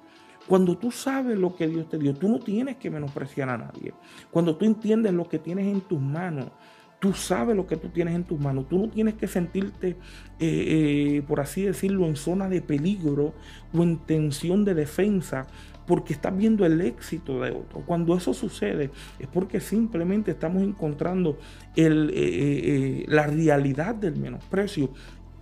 Cuando 0.47 0.79
tú 0.79 0.91
sabes 0.91 1.39
lo 1.39 1.55
que 1.55 1.67
Dios 1.67 1.89
te 1.89 1.99
dio, 1.99 2.15
tú 2.15 2.29
no 2.29 2.39
tienes 2.39 2.77
que 2.77 2.91
menospreciar 2.91 3.49
a 3.49 3.59
nadie. 3.59 3.93
Cuando 4.31 4.57
tú 4.57 4.65
entiendes 4.65 5.13
lo 5.13 5.29
que 5.29 5.39
tienes 5.39 5.67
en 5.67 5.81
tus 5.81 6.01
manos, 6.01 6.51
tú 7.01 7.13
sabes 7.13 7.57
lo 7.57 7.67
que 7.67 7.77
tú 7.77 7.89
tienes 7.89 8.15
en 8.15 8.25
tus 8.25 8.39
manos. 8.39 8.69
Tú 8.69 8.79
no 8.79 8.89
tienes 8.89 9.15
que 9.15 9.27
sentirte, 9.27 9.91
eh, 9.91 9.97
eh, 10.39 11.23
por 11.27 11.41
así 11.41 11.63
decirlo, 11.63 12.07
en 12.07 12.17
zona 12.17 12.49
de 12.49 12.63
peligro 12.63 13.35
o 13.73 13.83
en 13.83 13.99
tensión 13.99 14.65
de 14.65 14.75
defensa 14.75 15.47
porque 15.87 16.13
estás 16.13 16.37
viendo 16.37 16.67
el 16.67 16.81
éxito 16.81 17.41
de 17.41 17.53
otro. 17.53 17.83
Cuando 17.87 18.17
eso 18.17 18.35
sucede 18.35 18.91
es 19.21 19.29
porque 19.29 19.61
simplemente 19.61 20.33
estamos 20.33 20.65
encontrando 20.65 21.39
eh, 21.77 23.05
la 23.07 23.27
realidad 23.29 23.95
del 23.95 24.17
menosprecio 24.17 24.91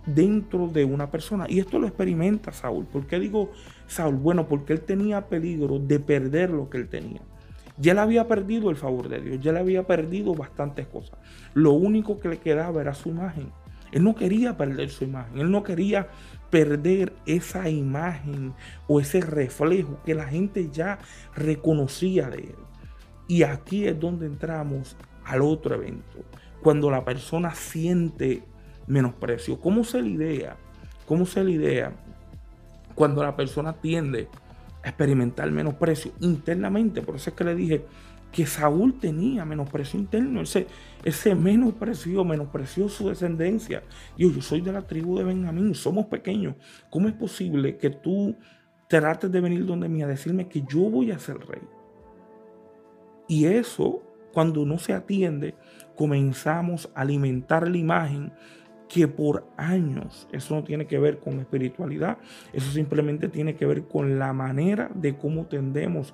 dentro 0.05 0.67
de 0.67 0.85
una 0.85 1.09
persona. 1.09 1.45
Y 1.49 1.59
esto 1.59 1.79
lo 1.79 1.87
experimenta 1.87 2.51
Saúl. 2.51 2.85
¿Por 2.85 3.07
qué 3.07 3.19
digo 3.19 3.51
Saúl? 3.87 4.15
Bueno, 4.15 4.47
porque 4.47 4.73
él 4.73 4.81
tenía 4.81 5.27
peligro 5.27 5.79
de 5.79 5.99
perder 5.99 6.49
lo 6.49 6.69
que 6.69 6.77
él 6.77 6.87
tenía. 6.87 7.21
Ya 7.77 7.93
le 7.93 7.99
había 7.99 8.27
perdido 8.27 8.69
el 8.69 8.77
favor 8.77 9.09
de 9.09 9.19
Dios, 9.19 9.41
ya 9.41 9.51
le 9.51 9.59
había 9.59 9.85
perdido 9.85 10.33
bastantes 10.33 10.87
cosas. 10.87 11.19
Lo 11.53 11.73
único 11.73 12.19
que 12.19 12.29
le 12.29 12.37
quedaba 12.37 12.81
era 12.81 12.93
su 12.93 13.09
imagen. 13.09 13.51
Él 13.91 14.03
no 14.03 14.15
quería 14.15 14.57
perder 14.57 14.89
su 14.89 15.03
imagen, 15.03 15.39
él 15.39 15.51
no 15.51 15.63
quería 15.63 16.07
perder 16.49 17.13
esa 17.25 17.69
imagen 17.69 18.53
o 18.87 18.99
ese 18.99 19.21
reflejo 19.21 19.99
que 20.05 20.15
la 20.15 20.25
gente 20.25 20.69
ya 20.71 20.99
reconocía 21.35 22.29
de 22.29 22.37
él. 22.39 22.55
Y 23.27 23.43
aquí 23.43 23.85
es 23.85 23.99
donde 23.99 24.25
entramos 24.25 24.95
al 25.23 25.41
otro 25.41 25.75
evento, 25.75 26.23
cuando 26.61 26.89
la 26.91 27.03
persona 27.03 27.53
siente 27.55 28.43
menosprecio. 28.87 29.59
¿Cómo 29.59 29.83
se 29.83 29.99
idea? 29.99 30.57
¿Cómo 31.05 31.25
se 31.25 31.43
idea 31.43 31.93
cuando 32.93 33.23
la 33.23 33.35
persona 33.35 33.73
tiende 33.73 34.27
a 34.83 34.89
experimentar 34.89 35.49
menosprecio 35.51 36.11
internamente? 36.19 37.01
Por 37.01 37.15
eso 37.15 37.29
es 37.29 37.35
que 37.35 37.43
le 37.43 37.55
dije 37.55 37.85
que 38.31 38.45
Saúl 38.45 38.99
tenía 38.99 39.45
menosprecio 39.45 39.97
interno, 39.97 40.41
ese, 40.41 40.67
ese 41.05 41.35
menosprecio, 41.35 42.25
menospreció 42.25 42.89
su 42.89 43.07
descendencia. 43.07 43.81
Yo, 44.17 44.29
yo 44.29 44.41
soy 44.41 44.59
de 44.59 44.73
la 44.73 44.81
tribu 44.81 45.17
de 45.17 45.23
Benjamín, 45.23 45.73
somos 45.73 46.07
pequeños. 46.07 46.55
¿Cómo 46.89 47.07
es 47.07 47.13
posible 47.13 47.77
que 47.77 47.91
tú 47.91 48.35
trates 48.89 49.31
de 49.31 49.39
venir 49.39 49.65
donde 49.65 49.87
mí 49.87 50.03
a 50.03 50.07
decirme 50.07 50.49
que 50.49 50.63
yo 50.67 50.89
voy 50.89 51.11
a 51.11 51.19
ser 51.19 51.37
rey? 51.47 51.61
Y 53.27 53.45
eso, 53.45 54.03
cuando 54.33 54.65
no 54.65 54.79
se 54.79 54.91
atiende, 54.91 55.55
comenzamos 55.95 56.89
a 56.93 57.01
alimentar 57.01 57.67
la 57.67 57.77
imagen 57.77 58.33
que 58.87 59.07
por 59.07 59.47
años, 59.57 60.27
eso 60.31 60.55
no 60.55 60.63
tiene 60.63 60.85
que 60.87 60.99
ver 60.99 61.19
con 61.19 61.39
espiritualidad, 61.39 62.17
eso 62.53 62.71
simplemente 62.71 63.29
tiene 63.29 63.55
que 63.55 63.65
ver 63.65 63.83
con 63.87 64.19
la 64.19 64.33
manera 64.33 64.91
de 64.93 65.15
cómo 65.15 65.45
tendemos 65.47 66.13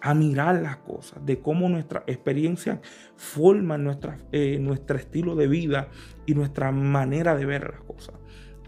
a 0.00 0.14
mirar 0.14 0.60
las 0.62 0.76
cosas, 0.78 1.24
de 1.24 1.40
cómo 1.40 1.68
nuestra 1.68 2.04
experiencia 2.06 2.80
forma 3.16 3.78
nuestra, 3.78 4.18
eh, 4.32 4.58
nuestro 4.60 4.96
estilo 4.96 5.34
de 5.34 5.48
vida 5.48 5.88
y 6.26 6.34
nuestra 6.34 6.70
manera 6.70 7.36
de 7.36 7.46
ver 7.46 7.70
las 7.70 7.80
cosas. 7.82 8.14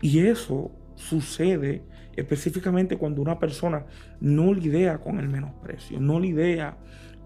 Y 0.00 0.20
eso 0.26 0.72
sucede 0.96 1.84
específicamente 2.16 2.96
cuando 2.96 3.22
una 3.22 3.38
persona 3.38 3.86
no 4.20 4.52
lidia 4.52 4.98
con 4.98 5.18
el 5.18 5.28
menosprecio, 5.28 6.00
no 6.00 6.18
lidia 6.18 6.76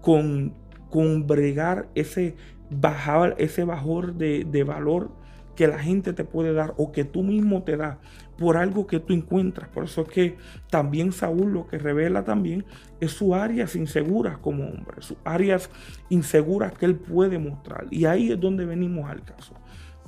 con, 0.01 0.53
con 0.89 1.25
bregar 1.25 1.89
ese, 1.95 2.35
bajar, 2.69 3.35
ese 3.39 3.63
bajor 3.63 4.15
de, 4.15 4.45
de 4.45 4.63
valor 4.63 5.24
que 5.55 5.67
la 5.67 5.79
gente 5.79 6.13
te 6.13 6.23
puede 6.23 6.53
dar 6.53 6.73
o 6.77 6.91
que 6.91 7.05
tú 7.05 7.23
mismo 7.23 7.63
te 7.63 7.77
das 7.77 7.97
por 8.37 8.57
algo 8.57 8.85
que 8.87 8.99
tú 8.99 9.13
encuentras. 9.13 9.69
Por 9.69 9.85
eso 9.85 10.01
es 10.01 10.09
que 10.09 10.37
también 10.69 11.11
Saúl 11.11 11.53
lo 11.53 11.67
que 11.67 11.77
revela 11.77 12.23
también 12.23 12.65
es 12.99 13.11
sus 13.11 13.33
áreas 13.33 13.75
inseguras 13.75 14.37
como 14.37 14.65
hombre, 14.65 15.01
sus 15.01 15.17
áreas 15.23 15.69
inseguras 16.09 16.73
que 16.73 16.85
él 16.85 16.95
puede 16.95 17.39
mostrar. 17.39 17.87
Y 17.89 18.05
ahí 18.05 18.31
es 18.31 18.39
donde 18.39 18.65
venimos 18.65 19.09
al 19.09 19.23
caso. 19.23 19.53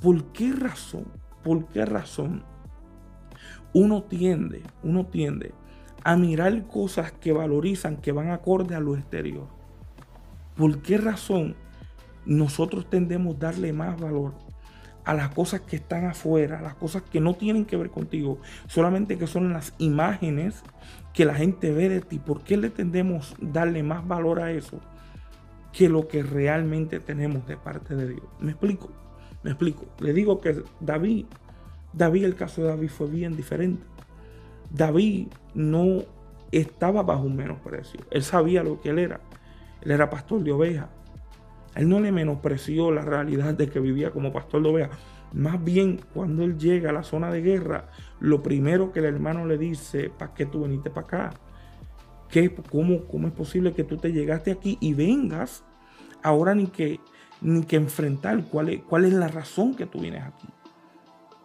¿Por 0.00 0.32
qué 0.32 0.52
razón? 0.52 1.06
¿Por 1.42 1.66
qué 1.68 1.84
razón 1.84 2.42
uno 3.72 4.02
tiende, 4.02 4.62
uno 4.82 5.06
tiende 5.06 5.52
a 6.04 6.16
mirar 6.16 6.66
cosas 6.66 7.12
que 7.12 7.32
valorizan, 7.32 7.96
que 7.96 8.12
van 8.12 8.30
acorde 8.30 8.74
a 8.74 8.80
lo 8.80 8.96
exterior? 8.96 9.48
¿Por 10.56 10.82
qué 10.82 10.98
razón 10.98 11.54
nosotros 12.26 12.90
tendemos 12.90 13.36
a 13.36 13.38
darle 13.38 13.72
más 13.72 13.98
valor 13.98 14.47
a 15.08 15.14
las 15.14 15.30
cosas 15.30 15.62
que 15.62 15.76
están 15.76 16.04
afuera, 16.04 16.58
a 16.58 16.60
las 16.60 16.74
cosas 16.74 17.00
que 17.00 17.18
no 17.18 17.32
tienen 17.32 17.64
que 17.64 17.78
ver 17.78 17.88
contigo, 17.88 18.38
solamente 18.66 19.16
que 19.16 19.26
son 19.26 19.54
las 19.54 19.72
imágenes 19.78 20.62
que 21.14 21.24
la 21.24 21.34
gente 21.34 21.72
ve 21.72 21.88
de 21.88 22.02
ti. 22.02 22.18
¿Por 22.18 22.42
qué 22.42 22.58
le 22.58 22.68
tendemos 22.68 23.34
darle 23.40 23.82
más 23.82 24.06
valor 24.06 24.38
a 24.38 24.52
eso 24.52 24.82
que 25.72 25.88
lo 25.88 26.08
que 26.08 26.22
realmente 26.22 27.00
tenemos 27.00 27.46
de 27.46 27.56
parte 27.56 27.96
de 27.96 28.06
Dios? 28.06 28.22
¿Me 28.38 28.50
explico? 28.50 28.90
Me 29.42 29.52
explico. 29.52 29.86
Le 29.98 30.12
digo 30.12 30.42
que 30.42 30.62
David, 30.78 31.24
David, 31.94 32.24
el 32.26 32.34
caso 32.34 32.60
de 32.60 32.68
David 32.68 32.90
fue 32.90 33.06
bien 33.06 33.34
diferente. 33.34 33.82
David 34.68 35.28
no 35.54 36.02
estaba 36.52 37.02
bajo 37.02 37.22
un 37.22 37.34
menosprecio. 37.34 38.00
Él 38.10 38.22
sabía 38.22 38.62
lo 38.62 38.78
que 38.82 38.90
él 38.90 38.98
era. 38.98 39.20
Él 39.80 39.90
era 39.90 40.10
pastor 40.10 40.42
de 40.42 40.52
ovejas. 40.52 40.88
Él 41.74 41.88
no 41.88 42.00
le 42.00 42.12
menospreció 42.12 42.90
la 42.90 43.02
realidad 43.02 43.54
de 43.54 43.68
que 43.68 43.80
vivía 43.80 44.10
como 44.10 44.32
pastor 44.32 44.62
de 44.62 44.68
ovejas. 44.68 44.98
Más 45.32 45.62
bien, 45.62 46.00
cuando 46.14 46.42
él 46.42 46.58
llega 46.58 46.90
a 46.90 46.92
la 46.92 47.02
zona 47.02 47.30
de 47.30 47.42
guerra, 47.42 47.90
lo 48.18 48.42
primero 48.42 48.92
que 48.92 49.00
el 49.00 49.04
hermano 49.04 49.46
le 49.46 49.58
dice, 49.58 50.10
¿para 50.10 50.32
qué 50.34 50.46
tú 50.46 50.64
viniste 50.64 50.90
para 50.90 51.06
acá? 51.06 51.30
¿Qué, 52.30 52.54
cómo, 52.70 53.04
¿Cómo 53.06 53.28
es 53.28 53.34
posible 53.34 53.72
que 53.72 53.84
tú 53.84 53.96
te 53.96 54.12
llegaste 54.12 54.50
aquí 54.50 54.78
y 54.80 54.94
vengas 54.94 55.64
ahora 56.22 56.54
ni 56.54 56.66
que 56.66 57.00
ni 57.40 57.62
que 57.62 57.76
enfrentar 57.76 58.44
cuál 58.44 58.68
es, 58.70 58.82
cuál 58.82 59.04
es 59.04 59.12
la 59.12 59.28
razón 59.28 59.74
que 59.74 59.86
tú 59.86 60.00
vienes 60.00 60.24
aquí. 60.24 60.48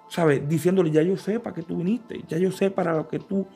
¿Sabes? 0.10 0.48
Diciéndole, 0.48 0.92
ya 0.92 1.01
yo 1.01 1.18
sé 1.18 1.39
para 1.39 1.56
qué 1.56 1.63
tú 1.63 1.77
viniste, 1.77 2.24
ya 2.27 2.38
yo 2.38 2.51
sé 2.51 2.70
para 2.70 2.94
lo 2.94 3.08
que 3.08 3.20
tú 3.20 3.48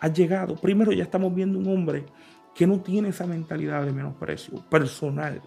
has 0.00 0.12
llegado. 0.12 0.56
Primero 0.56 0.92
ya 0.92 1.02
estamos 1.02 1.34
viendo 1.34 1.58
un 1.58 1.68
hombre 1.68 2.06
que 2.54 2.66
no 2.66 2.80
tiene 2.80 3.10
esa 3.10 3.26
mentalidad 3.26 3.84
de 3.84 3.92
menosprecio 3.92 4.64
personal, 4.70 5.42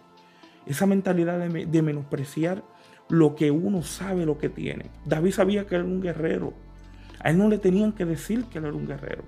esa 0.70 0.86
mentalidad 0.86 1.40
de, 1.40 1.82
menospreciar 1.82 2.64
lo 3.10 3.36
que 3.36 3.50
uno 3.50 3.82
sabe 3.82 4.26
lo 4.26 4.38
que 4.38 4.50
tiene. 4.50 4.92
David 5.04 5.32
sabía 5.32 5.66
que 5.66 5.76
era 5.76 5.84
un 5.84 6.00
guerrero. 6.00 6.54
A 7.22 7.32
él 7.32 7.40
no 7.40 7.50
le 7.50 7.58
tenían 7.58 7.92
que 7.92 8.06
decir 8.06 8.46
que 8.46 8.60
él 8.60 8.66
era 8.66 8.76
un 8.76 8.86
guerrero. 8.86 9.24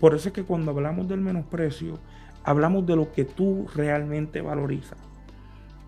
Por 0.00 0.14
eso 0.14 0.28
es 0.28 0.32
que 0.32 0.44
cuando 0.44 0.70
hablamos 0.70 1.06
del 1.06 1.20
menosprecio, 1.20 1.98
hablamos 2.42 2.86
de 2.86 2.96
lo 2.96 3.12
que 3.12 3.26
tú 3.26 3.66
realmente 3.74 4.40
valorizas. 4.40 4.96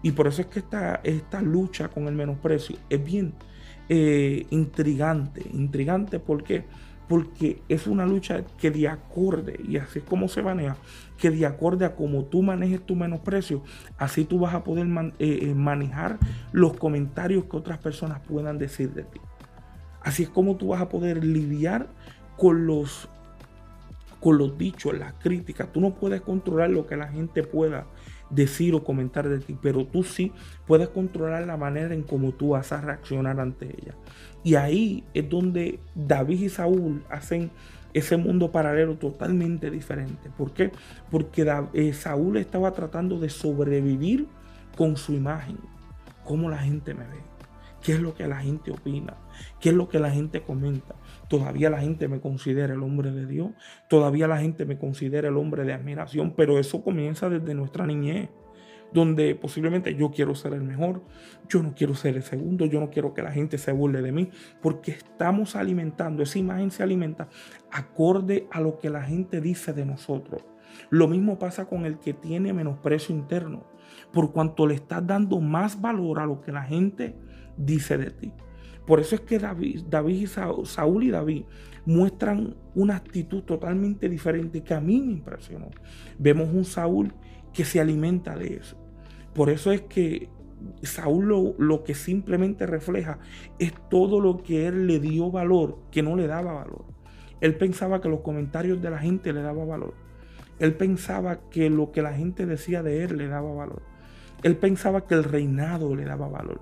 Y 0.02 0.12
por 0.12 0.26
eso 0.26 0.42
es 0.42 0.48
que 0.48 0.58
esta, 0.58 1.00
esta 1.02 1.40
lucha 1.40 1.88
con 1.88 2.06
el 2.06 2.14
menosprecio 2.14 2.76
es 2.90 3.02
bien 3.02 3.32
eh, 3.88 4.46
intrigante. 4.50 5.42
Intrigante 5.54 6.18
porque 6.18 6.64
porque 7.10 7.60
es 7.68 7.88
una 7.88 8.06
lucha 8.06 8.44
que 8.56 8.70
de 8.70 8.86
acorde, 8.86 9.58
y 9.66 9.78
así 9.78 9.98
es 9.98 10.04
como 10.04 10.28
se 10.28 10.44
maneja, 10.44 10.76
que 11.18 11.32
de 11.32 11.44
acorde 11.44 11.84
a 11.84 11.96
cómo 11.96 12.26
tú 12.26 12.40
manejes 12.40 12.86
tu 12.86 12.94
menosprecio, 12.94 13.64
así 13.98 14.24
tú 14.24 14.38
vas 14.38 14.54
a 14.54 14.62
poder 14.62 14.86
eh, 15.18 15.40
eh, 15.42 15.54
manejar 15.56 16.20
los 16.52 16.76
comentarios 16.76 17.46
que 17.46 17.56
otras 17.56 17.78
personas 17.78 18.20
puedan 18.20 18.58
decir 18.58 18.94
de 18.94 19.02
ti. 19.02 19.20
Así 20.02 20.22
es 20.22 20.28
como 20.28 20.54
tú 20.54 20.68
vas 20.68 20.80
a 20.80 20.88
poder 20.88 21.24
lidiar 21.24 21.88
con 22.36 22.64
los, 22.64 23.08
con 24.20 24.38
los 24.38 24.56
dichos, 24.56 24.96
las 24.96 25.14
críticas. 25.14 25.72
Tú 25.72 25.80
no 25.80 25.96
puedes 25.96 26.20
controlar 26.20 26.70
lo 26.70 26.86
que 26.86 26.96
la 26.96 27.08
gente 27.08 27.42
pueda 27.42 27.86
decir 28.30 28.74
o 28.74 28.84
comentar 28.84 29.28
de 29.28 29.40
ti, 29.40 29.56
pero 29.60 29.84
tú 29.84 30.02
sí 30.04 30.32
puedes 30.66 30.88
controlar 30.88 31.46
la 31.46 31.56
manera 31.56 31.94
en 31.94 32.02
cómo 32.02 32.32
tú 32.32 32.50
vas 32.50 32.72
a 32.72 32.80
reaccionar 32.80 33.40
ante 33.40 33.66
ella. 33.66 33.94
Y 34.42 34.54
ahí 34.54 35.04
es 35.12 35.28
donde 35.28 35.80
David 35.94 36.40
y 36.40 36.48
Saúl 36.48 37.04
hacen 37.10 37.50
ese 37.92 38.16
mundo 38.16 38.52
paralelo 38.52 38.94
totalmente 38.96 39.70
diferente. 39.70 40.30
¿Por 40.36 40.52
qué? 40.52 40.70
Porque 41.10 41.46
eh, 41.74 41.92
Saúl 41.92 42.36
estaba 42.36 42.72
tratando 42.72 43.18
de 43.18 43.28
sobrevivir 43.28 44.26
con 44.76 44.96
su 44.96 45.12
imagen, 45.12 45.58
cómo 46.24 46.48
la 46.48 46.58
gente 46.58 46.94
me 46.94 47.04
ve, 47.04 47.20
qué 47.82 47.92
es 47.92 48.00
lo 48.00 48.14
que 48.14 48.26
la 48.28 48.40
gente 48.40 48.70
opina, 48.70 49.16
qué 49.60 49.70
es 49.70 49.74
lo 49.74 49.88
que 49.88 49.98
la 49.98 50.10
gente 50.10 50.42
comenta. 50.42 50.94
Todavía 51.30 51.70
la 51.70 51.80
gente 51.80 52.08
me 52.08 52.20
considera 52.20 52.74
el 52.74 52.82
hombre 52.82 53.12
de 53.12 53.24
Dios, 53.24 53.52
todavía 53.88 54.26
la 54.26 54.38
gente 54.38 54.64
me 54.64 54.78
considera 54.78 55.28
el 55.28 55.36
hombre 55.36 55.62
de 55.62 55.72
admiración, 55.72 56.34
pero 56.36 56.58
eso 56.58 56.82
comienza 56.82 57.28
desde 57.28 57.54
nuestra 57.54 57.86
niñez 57.86 58.30
donde 58.92 59.36
posiblemente 59.36 59.94
yo 59.94 60.10
quiero 60.10 60.34
ser 60.34 60.54
el 60.54 60.64
mejor, 60.64 61.04
yo 61.48 61.62
no 61.62 61.72
quiero 61.72 61.94
ser 61.94 62.16
el 62.16 62.24
segundo, 62.24 62.66
yo 62.66 62.80
no 62.80 62.90
quiero 62.90 63.14
que 63.14 63.22
la 63.22 63.30
gente 63.30 63.58
se 63.58 63.70
burle 63.70 64.02
de 64.02 64.10
mí, 64.10 64.30
porque 64.60 64.90
estamos 64.90 65.54
alimentando, 65.54 66.24
esa 66.24 66.40
imagen 66.40 66.72
se 66.72 66.82
alimenta 66.82 67.28
acorde 67.70 68.48
a 68.50 68.60
lo 68.60 68.80
que 68.80 68.90
la 68.90 69.04
gente 69.04 69.40
dice 69.40 69.72
de 69.72 69.86
nosotros. 69.86 70.44
Lo 70.88 71.06
mismo 71.06 71.38
pasa 71.38 71.66
con 71.66 71.86
el 71.86 72.00
que 72.00 72.12
tiene 72.12 72.52
menosprecio 72.52 73.14
interno, 73.14 73.68
por 74.12 74.32
cuanto 74.32 74.66
le 74.66 74.74
estás 74.74 75.06
dando 75.06 75.38
más 75.40 75.80
valor 75.80 76.18
a 76.18 76.26
lo 76.26 76.40
que 76.40 76.50
la 76.50 76.64
gente 76.64 77.14
dice 77.56 77.96
de 77.98 78.10
ti. 78.10 78.32
Por 78.90 78.98
eso 78.98 79.14
es 79.14 79.20
que 79.20 79.38
David, 79.38 80.26
Saúl 80.64 81.04
y 81.04 81.10
David 81.12 81.44
muestran 81.86 82.56
una 82.74 82.96
actitud 82.96 83.44
totalmente 83.44 84.08
diferente 84.08 84.64
que 84.64 84.74
a 84.74 84.80
mí 84.80 85.00
me 85.00 85.12
impresionó. 85.12 85.68
Vemos 86.18 86.52
un 86.52 86.64
Saúl 86.64 87.14
que 87.52 87.64
se 87.64 87.80
alimenta 87.80 88.36
de 88.36 88.56
eso. 88.56 88.76
Por 89.32 89.48
eso 89.48 89.70
es 89.70 89.82
que 89.82 90.28
Saúl 90.82 91.54
lo, 91.56 91.84
que 91.84 91.94
simplemente 91.94 92.66
refleja 92.66 93.20
es 93.60 93.72
todo 93.90 94.18
lo 94.18 94.38
que 94.38 94.66
él 94.66 94.88
le 94.88 94.98
dio 94.98 95.30
valor, 95.30 95.78
que 95.92 96.02
no 96.02 96.16
le 96.16 96.26
daba 96.26 96.52
valor. 96.52 96.84
Él 97.40 97.54
pensaba 97.54 98.00
que 98.00 98.08
los 98.08 98.22
comentarios 98.22 98.82
de 98.82 98.90
la 98.90 98.98
gente 98.98 99.32
le 99.32 99.42
daba 99.42 99.64
valor. 99.64 99.94
Él 100.58 100.74
pensaba 100.74 101.48
que 101.48 101.70
lo 101.70 101.92
que 101.92 102.02
la 102.02 102.14
gente 102.14 102.44
decía 102.44 102.82
de 102.82 103.04
él 103.04 103.18
le 103.18 103.28
daba 103.28 103.54
valor. 103.54 103.82
Él 104.42 104.56
pensaba 104.56 105.06
que 105.06 105.14
el 105.14 105.22
reinado 105.22 105.94
le 105.94 106.06
daba 106.06 106.26
valor. 106.26 106.60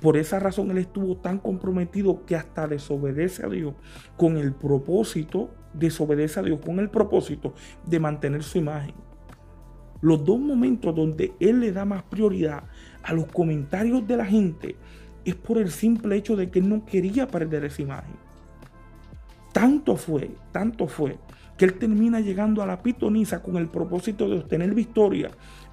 Por 0.00 0.16
esa 0.16 0.38
razón 0.38 0.70
él 0.70 0.78
estuvo 0.78 1.16
tan 1.16 1.38
comprometido 1.38 2.24
que 2.26 2.36
hasta 2.36 2.66
desobedece 2.66 3.44
a 3.44 3.48
Dios 3.48 3.74
con 4.16 4.36
el 4.36 4.52
propósito, 4.52 5.50
desobedece 5.74 6.40
a 6.40 6.42
Dios 6.42 6.60
con 6.64 6.78
el 6.78 6.90
propósito 6.90 7.54
de 7.86 8.00
mantener 8.00 8.42
su 8.42 8.58
imagen 8.58 8.94
los 10.00 10.24
dos 10.24 10.38
momentos 10.38 10.94
donde 10.94 11.32
él 11.40 11.60
le 11.60 11.72
da 11.72 11.84
más 11.84 12.02
prioridad 12.04 12.64
a 13.02 13.12
los 13.12 13.26
comentarios 13.26 14.06
de 14.06 14.16
la 14.16 14.24
gente 14.24 14.76
es 15.24 15.34
por 15.34 15.58
el 15.58 15.70
simple 15.70 16.16
hecho 16.16 16.36
de 16.36 16.50
que 16.50 16.60
él 16.60 16.68
no 16.68 16.86
quería 16.86 17.28
perder 17.28 17.64
esa 17.64 17.82
imagen. 17.82 18.14
Tanto 19.52 19.96
fue, 19.96 20.30
tanto 20.52 20.86
fue, 20.86 21.18
que 21.58 21.66
él 21.66 21.74
termina 21.74 22.20
llegando 22.20 22.62
a 22.62 22.66
la 22.66 22.82
pitonisa 22.82 23.42
con 23.42 23.56
el 23.56 23.68
propósito 23.68 24.28
de 24.28 24.38
obtener 24.38 24.74
victoria. 24.74 25.30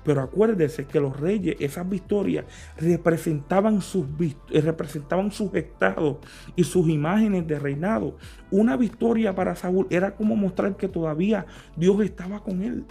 Pero 0.07 0.21
acuérdese 0.21 0.85
que 0.85 1.01
los 1.01 1.19
reyes, 1.19 1.57
esas 1.59 1.87
victorias, 1.89 2.45
representaban 2.77 3.81
sus, 3.81 4.05
eh, 4.21 4.61
representaban 4.61 5.33
sus 5.33 5.53
estados 5.53 6.19
y 6.55 6.63
sus 6.63 6.87
imágenes 6.87 7.45
de 7.45 7.59
reinado. 7.59 8.15
Una 8.49 8.77
victoria 8.77 9.35
para 9.35 9.57
Saúl 9.57 9.85
era 9.89 10.15
como 10.15 10.37
mostrar 10.37 10.77
que 10.77 10.87
todavía 10.87 11.45
Dios 11.75 11.99
estaba 11.99 12.41
con 12.41 12.61
él. 12.61 12.85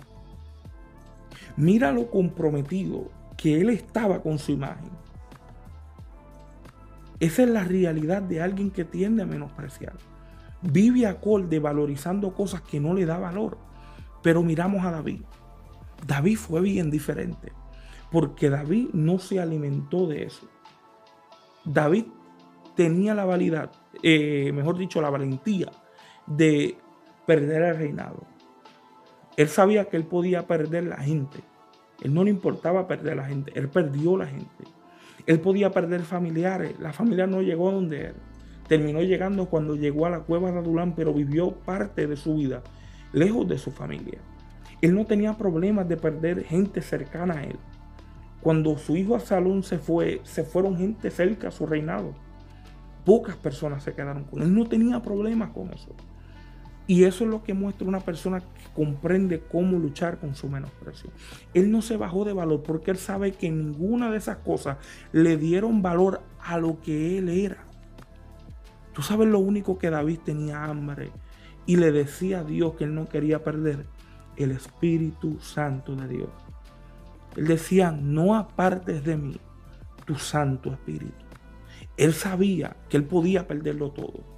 Mira 1.56 1.90
lo 1.90 2.10
comprometido 2.10 3.10
que 3.38 3.62
él 3.62 3.70
estaba 3.70 4.20
con 4.20 4.38
su 4.38 4.52
imagen. 4.52 4.90
Esa 7.18 7.44
es 7.44 7.48
la 7.48 7.64
realidad 7.64 8.20
de 8.20 8.42
alguien 8.42 8.70
que 8.70 8.84
tiende 8.84 9.22
a 9.22 9.26
menospreciar. 9.26 9.94
Vive 10.60 11.06
acorde 11.06 11.60
valorizando 11.60 12.34
cosas 12.34 12.60
que 12.60 12.78
no 12.78 12.92
le 12.92 13.06
da 13.06 13.16
valor. 13.16 13.56
Pero 14.22 14.42
miramos 14.42 14.84
a 14.84 14.90
David. 14.90 15.22
David 16.06 16.36
fue 16.36 16.60
bien 16.60 16.90
diferente. 16.90 17.52
Porque 18.10 18.50
David 18.50 18.90
no 18.92 19.18
se 19.18 19.40
alimentó 19.40 20.06
de 20.06 20.24
eso. 20.24 20.48
David 21.64 22.06
tenía 22.76 23.14
la 23.14 23.24
validad, 23.24 23.72
eh, 24.02 24.52
mejor 24.52 24.78
dicho, 24.78 25.00
la 25.00 25.10
valentía 25.10 25.72
de 26.26 26.78
perder 27.26 27.62
el 27.62 27.76
reinado. 27.76 28.24
Él 29.36 29.48
sabía 29.48 29.86
que 29.86 29.96
él 29.96 30.04
podía 30.04 30.46
perder 30.46 30.84
la 30.84 30.98
gente. 30.98 31.38
Él 32.02 32.14
no 32.14 32.24
le 32.24 32.30
importaba 32.30 32.86
perder 32.86 33.16
la 33.16 33.24
gente. 33.24 33.52
Él 33.54 33.68
perdió 33.68 34.16
la 34.16 34.26
gente. 34.26 34.64
Él 35.26 35.40
podía 35.40 35.70
perder 35.72 36.02
familiares. 36.02 36.78
La 36.78 36.92
familia 36.92 37.26
no 37.26 37.42
llegó 37.42 37.68
a 37.68 37.72
donde 37.72 38.06
él. 38.06 38.14
Terminó 38.68 39.02
llegando 39.02 39.46
cuando 39.46 39.74
llegó 39.74 40.06
a 40.06 40.10
la 40.10 40.20
cueva 40.20 40.50
de 40.52 40.58
Adulán, 40.58 40.94
pero 40.94 41.12
vivió 41.12 41.52
parte 41.52 42.06
de 42.06 42.16
su 42.16 42.36
vida 42.36 42.62
lejos 43.12 43.48
de 43.48 43.58
su 43.58 43.70
familia. 43.70 44.20
Él 44.82 44.94
no 44.94 45.06
tenía 45.06 45.34
problemas 45.34 45.88
de 45.88 45.96
perder 45.96 46.44
gente 46.44 46.82
cercana 46.82 47.34
a 47.34 47.44
él. 47.44 47.58
Cuando 48.40 48.76
su 48.78 48.96
hijo 48.96 49.14
Absalón 49.14 49.62
se 49.62 49.78
fue, 49.78 50.20
se 50.24 50.44
fueron 50.44 50.76
gente 50.76 51.10
cerca 51.10 51.48
a 51.48 51.50
su 51.50 51.66
reinado. 51.66 52.14
Pocas 53.04 53.36
personas 53.36 53.82
se 53.82 53.94
quedaron 53.94 54.24
con 54.24 54.42
él. 54.42 54.54
No 54.54 54.68
tenía 54.68 55.00
problemas 55.02 55.50
con 55.50 55.72
eso. 55.72 55.94
Y 56.86 57.04
eso 57.04 57.24
es 57.24 57.30
lo 57.30 57.42
que 57.42 57.54
muestra 57.54 57.88
una 57.88 58.00
persona 58.00 58.40
que 58.40 58.72
comprende 58.74 59.40
cómo 59.40 59.78
luchar 59.78 60.18
con 60.18 60.36
su 60.36 60.48
menosprecio. 60.48 61.10
Él 61.52 61.72
no 61.72 61.82
se 61.82 61.96
bajó 61.96 62.24
de 62.24 62.32
valor 62.32 62.62
porque 62.62 62.92
él 62.92 62.98
sabe 62.98 63.32
que 63.32 63.50
ninguna 63.50 64.10
de 64.10 64.18
esas 64.18 64.36
cosas 64.38 64.78
le 65.10 65.36
dieron 65.36 65.82
valor 65.82 66.20
a 66.38 66.58
lo 66.58 66.80
que 66.80 67.18
él 67.18 67.28
era. 67.28 67.64
Tú 68.92 69.02
sabes 69.02 69.26
lo 69.28 69.40
único 69.40 69.78
que 69.78 69.90
David 69.90 70.20
tenía 70.24 70.64
hambre 70.64 71.10
y 71.66 71.76
le 71.76 71.90
decía 71.90 72.40
a 72.40 72.44
Dios 72.44 72.74
que 72.76 72.84
él 72.84 72.94
no 72.94 73.08
quería 73.08 73.42
perder 73.42 73.86
el 74.36 74.52
Espíritu 74.52 75.38
Santo 75.40 75.94
de 75.96 76.08
Dios. 76.08 76.30
Él 77.36 77.46
decía, 77.46 77.90
no 77.90 78.34
apartes 78.34 79.04
de 79.04 79.16
mí 79.16 79.36
tu 80.04 80.16
Santo 80.16 80.72
Espíritu. 80.72 81.24
Él 81.96 82.12
sabía 82.12 82.76
que 82.88 82.96
él 82.96 83.04
podía 83.04 83.46
perderlo 83.46 83.90
todo 83.90 84.36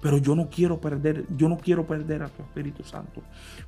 pero 0.00 0.18
yo 0.18 0.34
no 0.34 0.48
quiero 0.48 0.80
perder, 0.80 1.24
yo 1.36 1.48
no 1.48 1.58
quiero 1.58 1.86
perder 1.86 2.22
a 2.22 2.28
tu 2.28 2.42
Espíritu 2.42 2.82
Santo, 2.84 3.22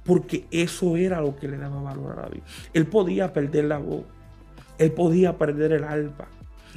porque 0.04 0.46
eso 0.50 0.96
era 0.96 1.20
lo 1.20 1.36
que 1.36 1.48
le 1.48 1.58
daba 1.58 1.82
valor 1.82 2.18
a 2.18 2.22
David. 2.22 2.42
Él 2.72 2.86
podía 2.86 3.32
perder 3.32 3.66
la 3.66 3.78
voz, 3.78 4.04
él 4.78 4.92
podía 4.92 5.36
perder 5.36 5.72
el 5.72 5.84
alma, 5.84 6.28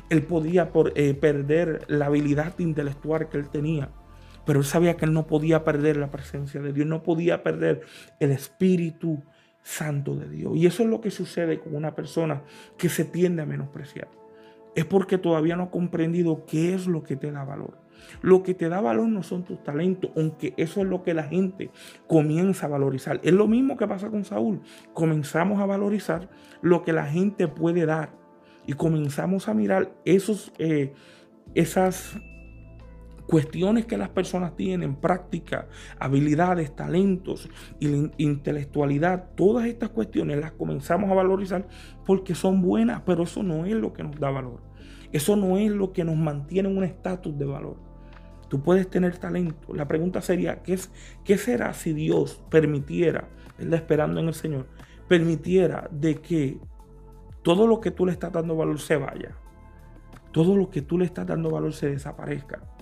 él 0.09 0.23
podía 0.23 0.69
eh, 0.95 1.13
perder 1.13 1.85
la 1.87 2.07
habilidad 2.07 2.57
intelectual 2.59 3.29
que 3.29 3.37
él 3.37 3.49
tenía, 3.49 3.89
pero 4.45 4.59
él 4.59 4.65
sabía 4.65 4.95
que 4.95 5.05
él 5.05 5.13
no 5.13 5.27
podía 5.27 5.63
perder 5.63 5.97
la 5.97 6.11
presencia 6.11 6.61
de 6.61 6.73
Dios, 6.73 6.87
no 6.87 7.03
podía 7.03 7.43
perder 7.43 7.81
el 8.19 8.31
Espíritu 8.31 9.23
Santo 9.61 10.15
de 10.15 10.29
Dios. 10.29 10.53
Y 10.55 10.67
eso 10.67 10.83
es 10.83 10.89
lo 10.89 11.01
que 11.01 11.11
sucede 11.11 11.59
con 11.59 11.75
una 11.75 11.95
persona 11.95 12.43
que 12.77 12.89
se 12.89 13.05
tiende 13.05 13.41
a 13.41 13.45
menospreciar. 13.45 14.07
Es 14.75 14.85
porque 14.85 15.17
todavía 15.17 15.55
no 15.55 15.63
ha 15.63 15.71
comprendido 15.71 16.45
qué 16.45 16.73
es 16.73 16.85
lo 16.85 17.03
que 17.03 17.15
te 17.15 17.31
da 17.31 17.43
valor. 17.43 17.77
Lo 18.21 18.43
que 18.43 18.53
te 18.53 18.69
da 18.69 18.81
valor 18.81 19.07
no 19.07 19.23
son 19.23 19.43
tus 19.43 19.63
talentos, 19.63 20.11
aunque 20.15 20.53
eso 20.57 20.81
es 20.81 20.87
lo 20.87 21.01
que 21.01 21.13
la 21.13 21.23
gente 21.23 21.71
comienza 22.07 22.67
a 22.67 22.69
valorizar. 22.69 23.19
Es 23.23 23.33
lo 23.33 23.47
mismo 23.47 23.77
que 23.77 23.87
pasa 23.87 24.09
con 24.09 24.25
Saúl. 24.25 24.61
Comenzamos 24.93 25.59
a 25.59 25.65
valorizar 25.65 26.29
lo 26.61 26.83
que 26.83 26.93
la 26.93 27.05
gente 27.05 27.47
puede 27.47 27.85
dar 27.85 28.11
y 28.67 28.73
comenzamos 28.73 29.47
a 29.47 29.53
mirar 29.53 29.95
esos, 30.05 30.51
eh, 30.57 30.93
esas 31.53 32.19
cuestiones 33.27 33.85
que 33.85 33.97
las 33.97 34.09
personas 34.09 34.55
tienen, 34.55 34.95
práctica, 34.95 35.67
habilidades, 35.99 36.75
talentos 36.75 37.49
y 37.79 37.87
intelectualidad, 38.17 39.29
todas 39.35 39.65
estas 39.65 39.89
cuestiones 39.89 40.39
las 40.39 40.51
comenzamos 40.51 41.09
a 41.09 41.15
valorizar 41.15 41.67
porque 42.05 42.35
son 42.35 42.61
buenas, 42.61 43.01
pero 43.05 43.23
eso 43.23 43.43
no 43.43 43.65
es 43.65 43.73
lo 43.73 43.93
que 43.93 44.03
nos 44.03 44.19
da 44.19 44.29
valor. 44.29 44.61
Eso 45.11 45.35
no 45.35 45.57
es 45.57 45.71
lo 45.71 45.93
que 45.93 46.03
nos 46.03 46.15
mantiene 46.15 46.69
en 46.69 46.77
un 46.77 46.83
estatus 46.83 47.37
de 47.37 47.45
valor. 47.45 47.77
Tú 48.49 48.61
puedes 48.61 48.89
tener 48.89 49.17
talento. 49.17 49.73
La 49.73 49.87
pregunta 49.87 50.21
sería, 50.21 50.61
¿qué, 50.61 50.77
qué 51.23 51.37
será 51.37 51.73
si 51.73 51.93
Dios 51.93 52.43
permitiera, 52.49 53.29
él 53.57 53.73
esperando 53.73 54.19
en 54.19 54.27
el 54.27 54.33
Señor, 54.33 54.67
permitiera 55.07 55.87
de 55.91 56.15
que 56.15 56.59
todo 57.43 57.65
lo 57.65 57.79
que 57.79 57.91
tú 57.91 58.05
le 58.05 58.11
estás 58.11 58.31
dando 58.31 58.55
valor 58.55 58.79
se 58.79 58.97
vaya? 58.97 59.35
Todo 60.31 60.55
lo 60.55 60.69
que 60.69 60.81
tú 60.81 60.97
le 60.97 61.05
estás 61.05 61.25
dando 61.25 61.49
valor 61.49 61.73
se 61.73 61.89
desaparezca 61.89 62.74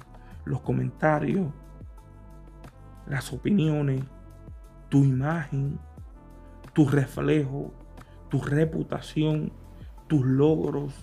los 0.45 0.61
comentarios, 0.61 1.47
las 3.07 3.31
opiniones, 3.33 4.03
tu 4.89 5.03
imagen, 5.03 5.79
tu 6.73 6.87
reflejo, 6.87 7.71
tu 8.29 8.41
reputación, 8.41 9.51
tus 10.07 10.25
logros, 10.25 10.93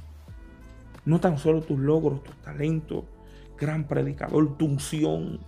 no 1.04 1.20
tan 1.20 1.38
solo 1.38 1.62
tus 1.62 1.78
logros, 1.78 2.22
tus 2.22 2.34
talentos, 2.36 3.04
gran 3.58 3.84
predicador, 3.86 4.56
tu 4.56 4.66
unción, 4.66 5.40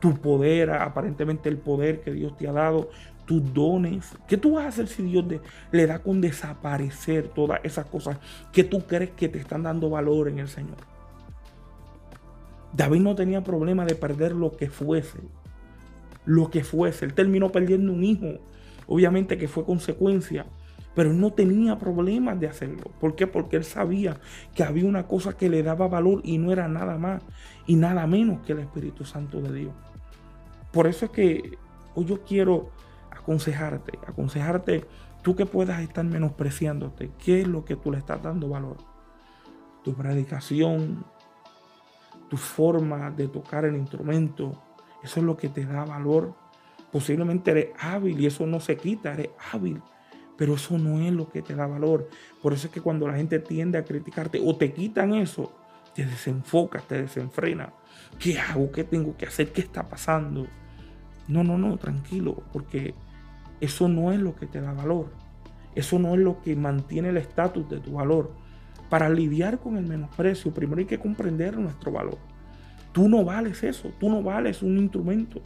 tu 0.00 0.14
poder, 0.14 0.70
aparentemente 0.70 1.48
el 1.48 1.58
poder 1.58 2.00
que 2.00 2.12
Dios 2.12 2.36
te 2.36 2.48
ha 2.48 2.52
dado, 2.52 2.90
tus 3.26 3.54
dones. 3.54 4.12
¿Qué 4.28 4.36
tú 4.36 4.54
vas 4.54 4.66
a 4.66 4.68
hacer 4.68 4.88
si 4.88 5.02
Dios 5.02 5.24
le 5.72 5.86
da 5.86 6.00
con 6.00 6.20
desaparecer 6.20 7.28
todas 7.28 7.60
esas 7.64 7.86
cosas 7.86 8.18
que 8.52 8.64
tú 8.64 8.80
crees 8.86 9.10
que 9.10 9.28
te 9.28 9.38
están 9.38 9.62
dando 9.62 9.90
valor 9.90 10.28
en 10.28 10.40
el 10.40 10.48
Señor? 10.48 10.93
David 12.74 13.00
no 13.00 13.14
tenía 13.14 13.44
problema 13.44 13.84
de 13.84 13.94
perder 13.94 14.32
lo 14.32 14.52
que 14.52 14.68
fuese. 14.68 15.18
Lo 16.24 16.50
que 16.50 16.64
fuese. 16.64 17.04
Él 17.04 17.14
terminó 17.14 17.50
perdiendo 17.52 17.92
un 17.92 18.04
hijo. 18.04 18.40
Obviamente 18.86 19.38
que 19.38 19.48
fue 19.48 19.64
consecuencia. 19.64 20.46
Pero 20.94 21.12
no 21.12 21.32
tenía 21.32 21.78
problemas 21.78 22.38
de 22.38 22.48
hacerlo. 22.48 22.90
¿Por 23.00 23.16
qué? 23.16 23.26
Porque 23.26 23.56
él 23.56 23.64
sabía 23.64 24.16
que 24.54 24.62
había 24.62 24.86
una 24.86 25.06
cosa 25.06 25.36
que 25.36 25.48
le 25.48 25.62
daba 25.62 25.88
valor 25.88 26.20
y 26.24 26.38
no 26.38 26.52
era 26.52 26.68
nada 26.68 26.98
más 26.98 27.22
y 27.66 27.76
nada 27.76 28.06
menos 28.06 28.44
que 28.44 28.52
el 28.52 28.60
Espíritu 28.60 29.04
Santo 29.04 29.40
de 29.40 29.52
Dios. 29.52 29.74
Por 30.72 30.86
eso 30.86 31.06
es 31.06 31.10
que 31.10 31.58
hoy 31.94 32.04
yo 32.04 32.22
quiero 32.22 32.70
aconsejarte, 33.10 33.98
aconsejarte 34.06 34.84
tú 35.22 35.34
que 35.34 35.46
puedas 35.46 35.80
estar 35.80 36.04
menospreciándote, 36.04 37.10
qué 37.24 37.40
es 37.40 37.48
lo 37.48 37.64
que 37.64 37.76
tú 37.76 37.90
le 37.90 37.98
estás 37.98 38.22
dando 38.22 38.48
valor. 38.48 38.76
Tu 39.82 39.94
predicación, 39.94 41.04
tu 42.34 42.38
forma 42.38 43.12
de 43.12 43.28
tocar 43.28 43.64
el 43.64 43.76
instrumento, 43.76 44.60
eso 45.04 45.20
es 45.20 45.24
lo 45.24 45.36
que 45.36 45.48
te 45.48 45.64
da 45.64 45.84
valor. 45.84 46.34
Posiblemente 46.90 47.52
eres 47.52 47.68
hábil 47.78 48.20
y 48.20 48.26
eso 48.26 48.44
no 48.44 48.58
se 48.58 48.76
quita, 48.76 49.12
eres 49.12 49.30
hábil, 49.52 49.80
pero 50.36 50.54
eso 50.54 50.76
no 50.76 50.98
es 50.98 51.12
lo 51.12 51.30
que 51.30 51.42
te 51.42 51.54
da 51.54 51.68
valor. 51.68 52.08
Por 52.42 52.52
eso 52.52 52.66
es 52.66 52.72
que 52.72 52.80
cuando 52.80 53.06
la 53.06 53.14
gente 53.14 53.38
tiende 53.38 53.78
a 53.78 53.84
criticarte 53.84 54.42
o 54.44 54.56
te 54.56 54.72
quitan 54.72 55.14
eso, 55.14 55.52
te 55.94 56.04
desenfocas, 56.04 56.82
te 56.88 57.02
desenfrena. 57.02 57.72
¿Qué 58.18 58.36
hago? 58.36 58.72
¿Qué 58.72 58.82
tengo 58.82 59.16
que 59.16 59.26
hacer? 59.26 59.52
¿Qué 59.52 59.60
está 59.60 59.88
pasando? 59.88 60.48
No, 61.28 61.44
no, 61.44 61.56
no, 61.56 61.76
tranquilo, 61.76 62.42
porque 62.52 62.96
eso 63.60 63.86
no 63.86 64.10
es 64.10 64.18
lo 64.18 64.34
que 64.34 64.46
te 64.46 64.60
da 64.60 64.72
valor. 64.72 65.06
Eso 65.76 66.00
no 66.00 66.14
es 66.14 66.20
lo 66.20 66.42
que 66.42 66.56
mantiene 66.56 67.10
el 67.10 67.16
estatus 67.16 67.68
de 67.68 67.78
tu 67.78 67.92
valor. 67.92 68.32
Para 68.94 69.08
lidiar 69.08 69.58
con 69.58 69.76
el 69.76 69.88
menosprecio, 69.88 70.54
primero 70.54 70.78
hay 70.78 70.84
que 70.84 71.00
comprender 71.00 71.58
nuestro 71.58 71.90
valor. 71.90 72.16
Tú 72.92 73.08
no 73.08 73.24
vales 73.24 73.64
eso, 73.64 73.90
tú 73.98 74.08
no 74.08 74.22
vales 74.22 74.62
un 74.62 74.78
instrumento, 74.78 75.42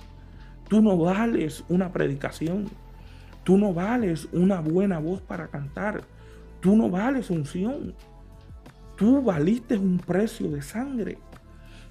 tú 0.69 0.83
no 0.83 0.99
vales 0.99 1.65
una 1.71 1.91
predicación, 1.91 2.67
tú 3.45 3.57
no 3.57 3.73
vales 3.73 4.29
una 4.33 4.61
buena 4.61 4.99
voz 4.99 5.23
para 5.23 5.49
cantar, 5.49 6.03
tú 6.61 6.77
no 6.77 6.91
vales 6.91 7.31
unción, 7.31 7.95
tú 8.99 9.23
valiste 9.23 9.79
un 9.79 9.97
precio 9.97 10.51
de 10.51 10.61
sangre. 10.61 11.17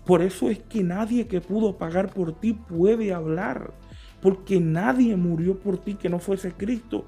Por 0.05 0.21
eso 0.21 0.51
es 0.51 0.59
que 0.59 0.83
nadie 0.83 1.25
que 1.25 1.41
pudo 1.41 1.75
pagar 1.75 2.13
por 2.13 2.39
ti 2.39 2.53
puede 2.53 3.15
hablar, 3.15 3.73
porque 4.21 4.59
nadie 4.59 5.15
murió 5.15 5.57
por 5.57 5.79
ti 5.79 5.95
que 5.95 6.07
no 6.07 6.19
fuese 6.19 6.51
Cristo. 6.51 7.07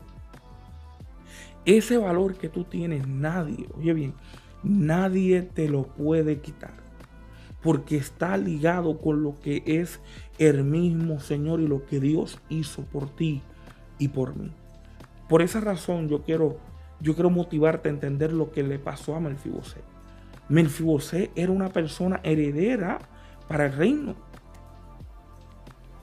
Ese 1.70 2.00
valor 2.00 2.34
que 2.34 2.50
tú 2.50 2.64
tienes, 2.64 3.08
nadie, 3.08 3.68
oye 3.78 3.94
bien, 3.94 4.16
nadie 4.64 5.44
te 5.44 5.70
lo 5.70 5.84
puede 5.84 6.40
quitar. 6.40 6.74
Porque 7.62 7.96
está 7.96 8.38
ligado 8.38 8.98
con 8.98 9.22
lo 9.22 9.40
que 9.40 9.62
es 9.68 10.00
el 10.40 10.64
mismo 10.64 11.20
Señor 11.20 11.60
y 11.60 11.68
lo 11.68 11.86
que 11.86 12.00
Dios 12.00 12.40
hizo 12.50 12.82
por 12.86 13.16
ti 13.16 13.44
y 14.00 14.08
por 14.08 14.36
mí. 14.36 14.52
Por 15.28 15.44
esa 15.44 15.60
razón 15.60 16.10
yo 16.10 16.24
quiero, 16.24 16.58
yo 17.02 17.14
quiero 17.14 17.30
motivarte 17.30 17.88
a 17.88 17.92
entender 17.92 18.34
lo 18.34 18.52
que 18.52 18.64
le 18.64 18.80
pasó 18.80 19.14
a 19.14 19.20
Melfibosé. 19.20 19.82
Melfibosé 20.48 21.30
era 21.36 21.52
una 21.52 21.70
persona 21.70 22.20
heredera 22.24 22.98
para 23.48 23.68
el 23.68 23.74
reino. 23.74 24.16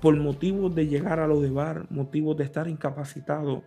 Por 0.01 0.17
motivos 0.17 0.73
de 0.77 0.87
llegar 0.87 1.19
a 1.19 1.27
lo 1.27 1.41
de 1.41 1.51
bar, 1.51 1.91
motivos 1.91 2.37
de 2.37 2.45
estar 2.45 2.69
incapacitado, 2.69 3.65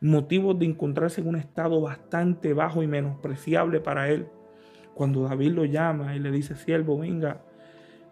motivos 0.00 0.58
de 0.58 0.66
encontrarse 0.66 1.20
en 1.20 1.28
un 1.28 1.36
estado 1.36 1.80
bastante 1.80 2.52
bajo 2.52 2.82
y 2.82 2.86
menospreciable 2.86 3.80
para 3.80 4.08
él. 4.10 4.28
Cuando 4.94 5.24
David 5.24 5.52
lo 5.52 5.64
llama 5.64 6.14
y 6.14 6.18
le 6.18 6.30
dice, 6.30 6.56
siervo, 6.56 6.98
venga, 6.98 7.42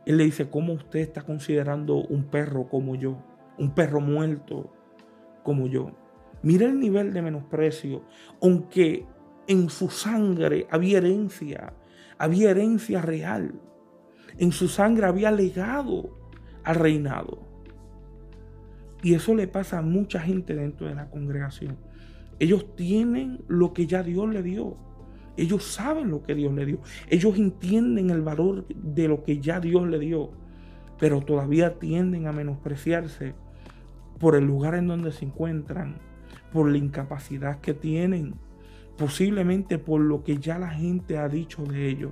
él 0.05 0.19
le 0.19 0.25
dice, 0.25 0.49
¿cómo 0.49 0.73
usted 0.73 1.01
está 1.01 1.23
considerando 1.23 1.97
un 1.97 2.25
perro 2.25 2.69
como 2.69 2.95
yo? 2.95 3.19
Un 3.59 3.75
perro 3.75 4.01
muerto 4.01 4.73
como 5.43 5.67
yo. 5.67 5.93
Mira 6.43 6.67
el 6.67 6.79
nivel 6.79 7.13
de 7.13 7.23
menosprecio, 7.23 8.03
aunque 8.41 9.07
en 9.49 9.69
su 9.69 9.89
sangre 9.91 10.67
había 10.71 10.99
herencia, 10.99 11.73
había 12.19 12.51
herencia 12.51 13.01
real. 13.03 13.61
En 14.39 14.53
su 14.53 14.69
sangre 14.69 15.07
había 15.07 15.31
legado 15.31 16.11
al 16.63 16.77
reinado. 16.77 17.46
Y 19.07 19.15
eso 19.15 19.37
le 19.37 19.47
pasa 19.47 19.79
a 19.79 19.83
mucha 19.83 20.19
gente 20.19 20.57
dentro 20.57 20.89
de 20.89 20.97
la 20.97 21.09
congregación. 21.09 21.77
Ellos 22.41 22.75
tienen 22.75 23.39
lo 23.47 23.73
que 23.73 23.87
ya 23.87 24.03
Dios 24.03 24.29
le 24.29 24.43
dio. 24.43 24.77
Ellos 25.37 25.63
saben 25.63 26.11
lo 26.11 26.25
que 26.25 26.35
Dios 26.35 26.53
le 26.53 26.67
dio. 26.67 26.81
Ellos 27.09 27.39
entienden 27.39 28.11
el 28.11 28.23
valor 28.23 28.67
de 28.67 29.07
lo 29.07 29.23
que 29.23 29.39
ya 29.39 29.61
Dios 29.61 29.87
le 29.87 30.01
dio. 30.01 30.33
Pero 30.99 31.21
todavía 31.21 31.79
tienden 31.79 32.27
a 32.27 32.33
menospreciarse 32.33 33.35
por 34.19 34.35
el 34.35 34.45
lugar 34.45 34.75
en 34.75 34.89
donde 34.89 35.13
se 35.13 35.27
encuentran, 35.27 35.99
por 36.53 36.69
la 36.69 36.79
incapacidad 36.79 37.61
que 37.61 37.75
tienen, 37.75 38.35
posiblemente 38.99 39.79
por 39.79 40.01
lo 40.01 40.25
que 40.25 40.39
ya 40.39 40.59
la 40.59 40.71
gente 40.71 41.17
ha 41.17 41.29
dicho 41.29 41.63
de 41.63 41.89
ellos. 41.89 42.11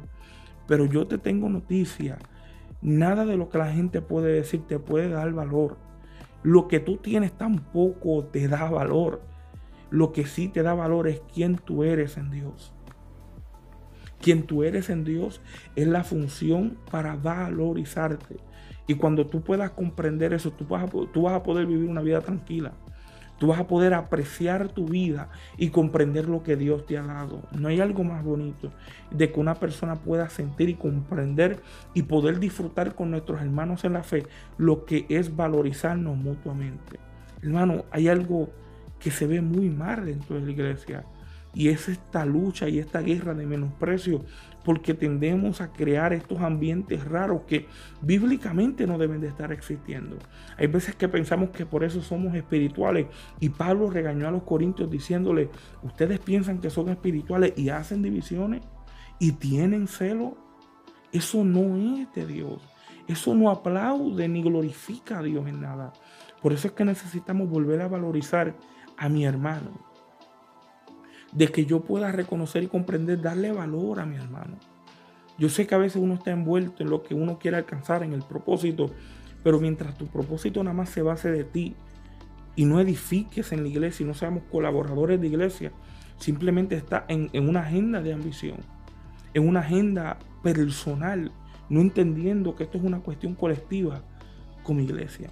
Pero 0.68 0.84
yo 0.86 1.08
te 1.08 1.18
tengo 1.18 1.48
noticia. 1.48 2.18
Nada 2.82 3.24
de 3.24 3.36
lo 3.36 3.48
que 3.48 3.58
la 3.58 3.72
gente 3.72 4.00
puede 4.00 4.32
decir 4.32 4.62
te 4.68 4.78
puede 4.78 5.08
dar 5.08 5.32
valor. 5.32 5.82
Lo 6.44 6.68
que 6.68 6.78
tú 6.78 6.98
tienes 6.98 7.32
tampoco 7.32 8.24
te 8.26 8.46
da 8.46 8.70
valor. 8.70 9.22
Lo 9.90 10.12
que 10.12 10.26
sí 10.26 10.48
te 10.48 10.62
da 10.62 10.74
valor 10.74 11.08
es 11.08 11.22
quién 11.32 11.56
tú 11.56 11.84
eres 11.84 12.18
en 12.18 12.30
Dios. 12.30 12.72
Quién 14.20 14.44
tú 14.44 14.62
eres 14.62 14.90
en 14.90 15.04
Dios 15.04 15.40
es 15.74 15.88
la 15.88 16.04
función 16.04 16.78
para 16.90 17.16
valorizarte. 17.16 18.36
Y 18.86 18.94
cuando 18.94 19.26
tú 19.26 19.42
puedas 19.42 19.70
comprender 19.70 20.34
eso, 20.34 20.50
tú 20.50 20.66
vas, 20.66 20.84
a, 20.84 20.88
tú 20.88 21.22
vas 21.22 21.34
a 21.34 21.42
poder 21.42 21.66
vivir 21.66 21.88
una 21.88 22.02
vida 22.02 22.20
tranquila. 22.20 22.74
Tú 23.38 23.48
vas 23.48 23.58
a 23.58 23.66
poder 23.66 23.94
apreciar 23.94 24.68
tu 24.68 24.86
vida 24.86 25.28
y 25.56 25.70
comprender 25.70 26.28
lo 26.28 26.42
que 26.42 26.56
Dios 26.56 26.86
te 26.86 26.98
ha 26.98 27.02
dado. 27.02 27.42
No 27.52 27.68
hay 27.68 27.80
algo 27.80 28.04
más 28.04 28.24
bonito 28.24 28.72
de 29.10 29.32
que 29.32 29.40
una 29.40 29.54
persona 29.54 29.96
pueda 29.96 30.28
sentir 30.28 30.68
y 30.68 30.74
comprender 30.74 31.60
y 31.94 32.02
poder 32.02 32.38
disfrutar 32.38 32.94
con 32.94 33.10
nuestros 33.10 33.40
hermanos 33.40 33.84
en 33.84 33.94
la 33.94 34.02
fe 34.02 34.26
lo 34.56 34.84
que 34.84 35.06
es 35.08 35.34
valorizarnos 35.34 36.16
mutuamente. 36.16 36.98
Hermano, 37.42 37.84
hay 37.90 38.08
algo 38.08 38.50
que 38.98 39.10
se 39.10 39.26
ve 39.26 39.40
muy 39.40 39.68
mal 39.68 40.06
dentro 40.06 40.36
de 40.36 40.46
la 40.46 40.50
iglesia 40.50 41.04
y 41.52 41.68
es 41.68 41.88
esta 41.88 42.24
lucha 42.24 42.68
y 42.68 42.78
esta 42.78 43.00
guerra 43.00 43.34
de 43.34 43.46
menosprecio 43.46 44.24
porque 44.64 44.94
tendemos 44.94 45.60
a 45.60 45.72
crear 45.72 46.12
estos 46.12 46.40
ambientes 46.40 47.04
raros 47.04 47.42
que 47.42 47.66
bíblicamente 48.00 48.86
no 48.86 48.98
deben 48.98 49.20
de 49.20 49.28
estar 49.28 49.52
existiendo. 49.52 50.16
Hay 50.56 50.66
veces 50.66 50.96
que 50.96 51.08
pensamos 51.08 51.50
que 51.50 51.66
por 51.66 51.84
eso 51.84 52.00
somos 52.00 52.34
espirituales 52.34 53.06
y 53.40 53.50
Pablo 53.50 53.90
regañó 53.90 54.26
a 54.26 54.30
los 54.30 54.42
corintios 54.42 54.90
diciéndole, 54.90 55.50
ustedes 55.82 56.18
piensan 56.18 56.60
que 56.60 56.70
son 56.70 56.88
espirituales 56.88 57.52
y 57.56 57.68
hacen 57.68 58.02
divisiones 58.02 58.62
y 59.18 59.32
tienen 59.32 59.86
celo. 59.86 60.36
Eso 61.12 61.44
no 61.44 61.76
es 61.76 62.12
de 62.14 62.26
Dios. 62.26 62.60
Eso 63.06 63.34
no 63.34 63.50
aplaude 63.50 64.28
ni 64.28 64.42
glorifica 64.42 65.18
a 65.18 65.22
Dios 65.22 65.46
en 65.46 65.60
nada. 65.60 65.92
Por 66.40 66.54
eso 66.54 66.68
es 66.68 66.72
que 66.72 66.84
necesitamos 66.84 67.48
volver 67.48 67.82
a 67.82 67.88
valorizar 67.88 68.56
a 68.96 69.08
mi 69.08 69.26
hermano 69.26 69.93
de 71.34 71.48
que 71.48 71.66
yo 71.66 71.80
pueda 71.80 72.12
reconocer 72.12 72.62
y 72.62 72.68
comprender, 72.68 73.20
darle 73.20 73.52
valor 73.52 74.00
a 74.00 74.06
mi 74.06 74.16
hermano. 74.16 74.56
Yo 75.36 75.48
sé 75.48 75.66
que 75.66 75.74
a 75.74 75.78
veces 75.78 76.00
uno 76.00 76.14
está 76.14 76.30
envuelto 76.30 76.82
en 76.82 76.90
lo 76.90 77.02
que 77.02 77.14
uno 77.14 77.38
quiere 77.38 77.56
alcanzar, 77.56 78.04
en 78.04 78.12
el 78.12 78.22
propósito, 78.22 78.90
pero 79.42 79.60
mientras 79.60 79.98
tu 79.98 80.06
propósito 80.06 80.62
nada 80.62 80.74
más 80.74 80.90
se 80.90 81.02
base 81.02 81.30
de 81.30 81.44
ti 81.44 81.74
y 82.54 82.64
no 82.64 82.80
edifiques 82.80 83.50
en 83.52 83.62
la 83.62 83.68
iglesia 83.68 84.04
y 84.04 84.06
no 84.06 84.14
seamos 84.14 84.44
colaboradores 84.50 85.20
de 85.20 85.26
iglesia, 85.26 85.72
simplemente 86.18 86.76
está 86.76 87.04
en, 87.08 87.30
en 87.32 87.48
una 87.48 87.60
agenda 87.60 88.00
de 88.00 88.12
ambición, 88.12 88.58
en 89.34 89.48
una 89.48 89.60
agenda 89.60 90.18
personal, 90.44 91.32
no 91.68 91.80
entendiendo 91.80 92.54
que 92.54 92.62
esto 92.62 92.78
es 92.78 92.84
una 92.84 93.00
cuestión 93.00 93.34
colectiva 93.34 94.02
como 94.62 94.80
iglesia. 94.80 95.30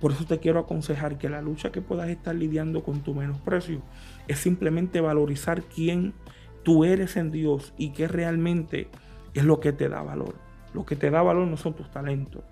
Por 0.00 0.12
eso 0.12 0.24
te 0.24 0.38
quiero 0.38 0.60
aconsejar 0.60 1.18
que 1.18 1.28
la 1.28 1.42
lucha 1.42 1.70
que 1.70 1.82
puedas 1.82 2.08
estar 2.08 2.34
lidiando 2.34 2.82
con 2.82 3.00
tu 3.00 3.14
menosprecio 3.14 3.82
es 4.28 4.38
simplemente 4.38 5.00
valorizar 5.00 5.62
quién 5.62 6.14
tú 6.62 6.84
eres 6.84 7.16
en 7.16 7.30
Dios 7.30 7.74
y 7.76 7.90
qué 7.90 8.08
realmente 8.08 8.88
es 9.34 9.44
lo 9.44 9.60
que 9.60 9.72
te 9.72 9.88
da 9.88 10.02
valor. 10.02 10.34
Lo 10.72 10.86
que 10.86 10.96
te 10.96 11.10
da 11.10 11.22
valor 11.22 11.46
no 11.46 11.56
son 11.56 11.74
tus 11.74 11.90
talentos. 11.90 12.42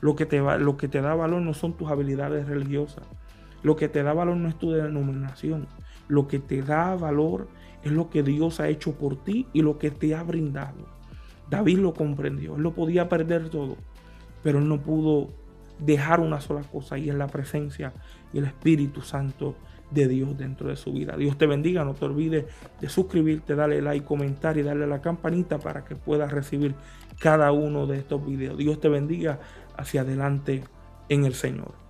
Lo 0.00 0.16
que 0.16 0.26
te, 0.26 0.40
da 0.40 1.14
valor 1.14 1.42
no 1.42 1.54
son 1.54 1.76
tus 1.76 1.90
habilidades 1.90 2.46
religiosas. 2.46 3.04
Lo 3.62 3.76
que 3.76 3.88
te 3.88 4.02
da 4.02 4.12
valor 4.12 4.36
no 4.36 4.48
es 4.48 4.58
tu 4.58 4.72
denominación. 4.72 5.68
Lo 6.08 6.28
que 6.28 6.38
te 6.38 6.62
da 6.62 6.96
valor 6.96 7.48
es 7.82 7.92
lo 7.92 8.10
que 8.10 8.22
Dios 8.22 8.60
ha 8.60 8.68
hecho 8.68 8.94
por 8.94 9.22
ti 9.22 9.46
y 9.52 9.62
lo 9.62 9.78
que 9.78 9.90
te 9.90 10.14
ha 10.14 10.22
brindado. 10.22 10.86
David 11.48 11.78
lo 11.78 11.94
comprendió. 11.94 12.56
Él 12.56 12.62
lo 12.62 12.74
podía 12.74 13.08
perder 13.08 13.48
todo, 13.48 13.76
pero 14.42 14.58
él 14.58 14.68
no 14.68 14.82
pudo 14.82 15.30
dejar 15.78 16.20
una 16.20 16.40
sola 16.40 16.62
cosa 16.62 16.98
y 16.98 17.10
es 17.10 17.14
la 17.14 17.26
presencia 17.26 17.92
y 18.32 18.38
el 18.38 18.44
Espíritu 18.44 19.02
Santo 19.02 19.56
de 19.90 20.08
Dios 20.08 20.36
dentro 20.38 20.68
de 20.68 20.76
su 20.76 20.92
vida. 20.92 21.16
Dios 21.16 21.36
te 21.36 21.46
bendiga, 21.46 21.84
no 21.84 21.94
te 21.94 22.04
olvides 22.04 22.46
de 22.80 22.88
suscribirte, 22.88 23.54
darle 23.54 23.82
like, 23.82 24.04
comentar 24.04 24.56
y 24.56 24.62
darle 24.62 24.84
a 24.84 24.88
la 24.88 25.02
campanita 25.02 25.58
para 25.58 25.84
que 25.84 25.96
puedas 25.96 26.32
recibir 26.32 26.74
cada 27.18 27.52
uno 27.52 27.86
de 27.86 27.98
estos 27.98 28.24
videos. 28.24 28.56
Dios 28.56 28.80
te 28.80 28.88
bendiga 28.88 29.40
hacia 29.76 30.00
adelante 30.00 30.64
en 31.08 31.24
el 31.24 31.34
Señor. 31.34 31.81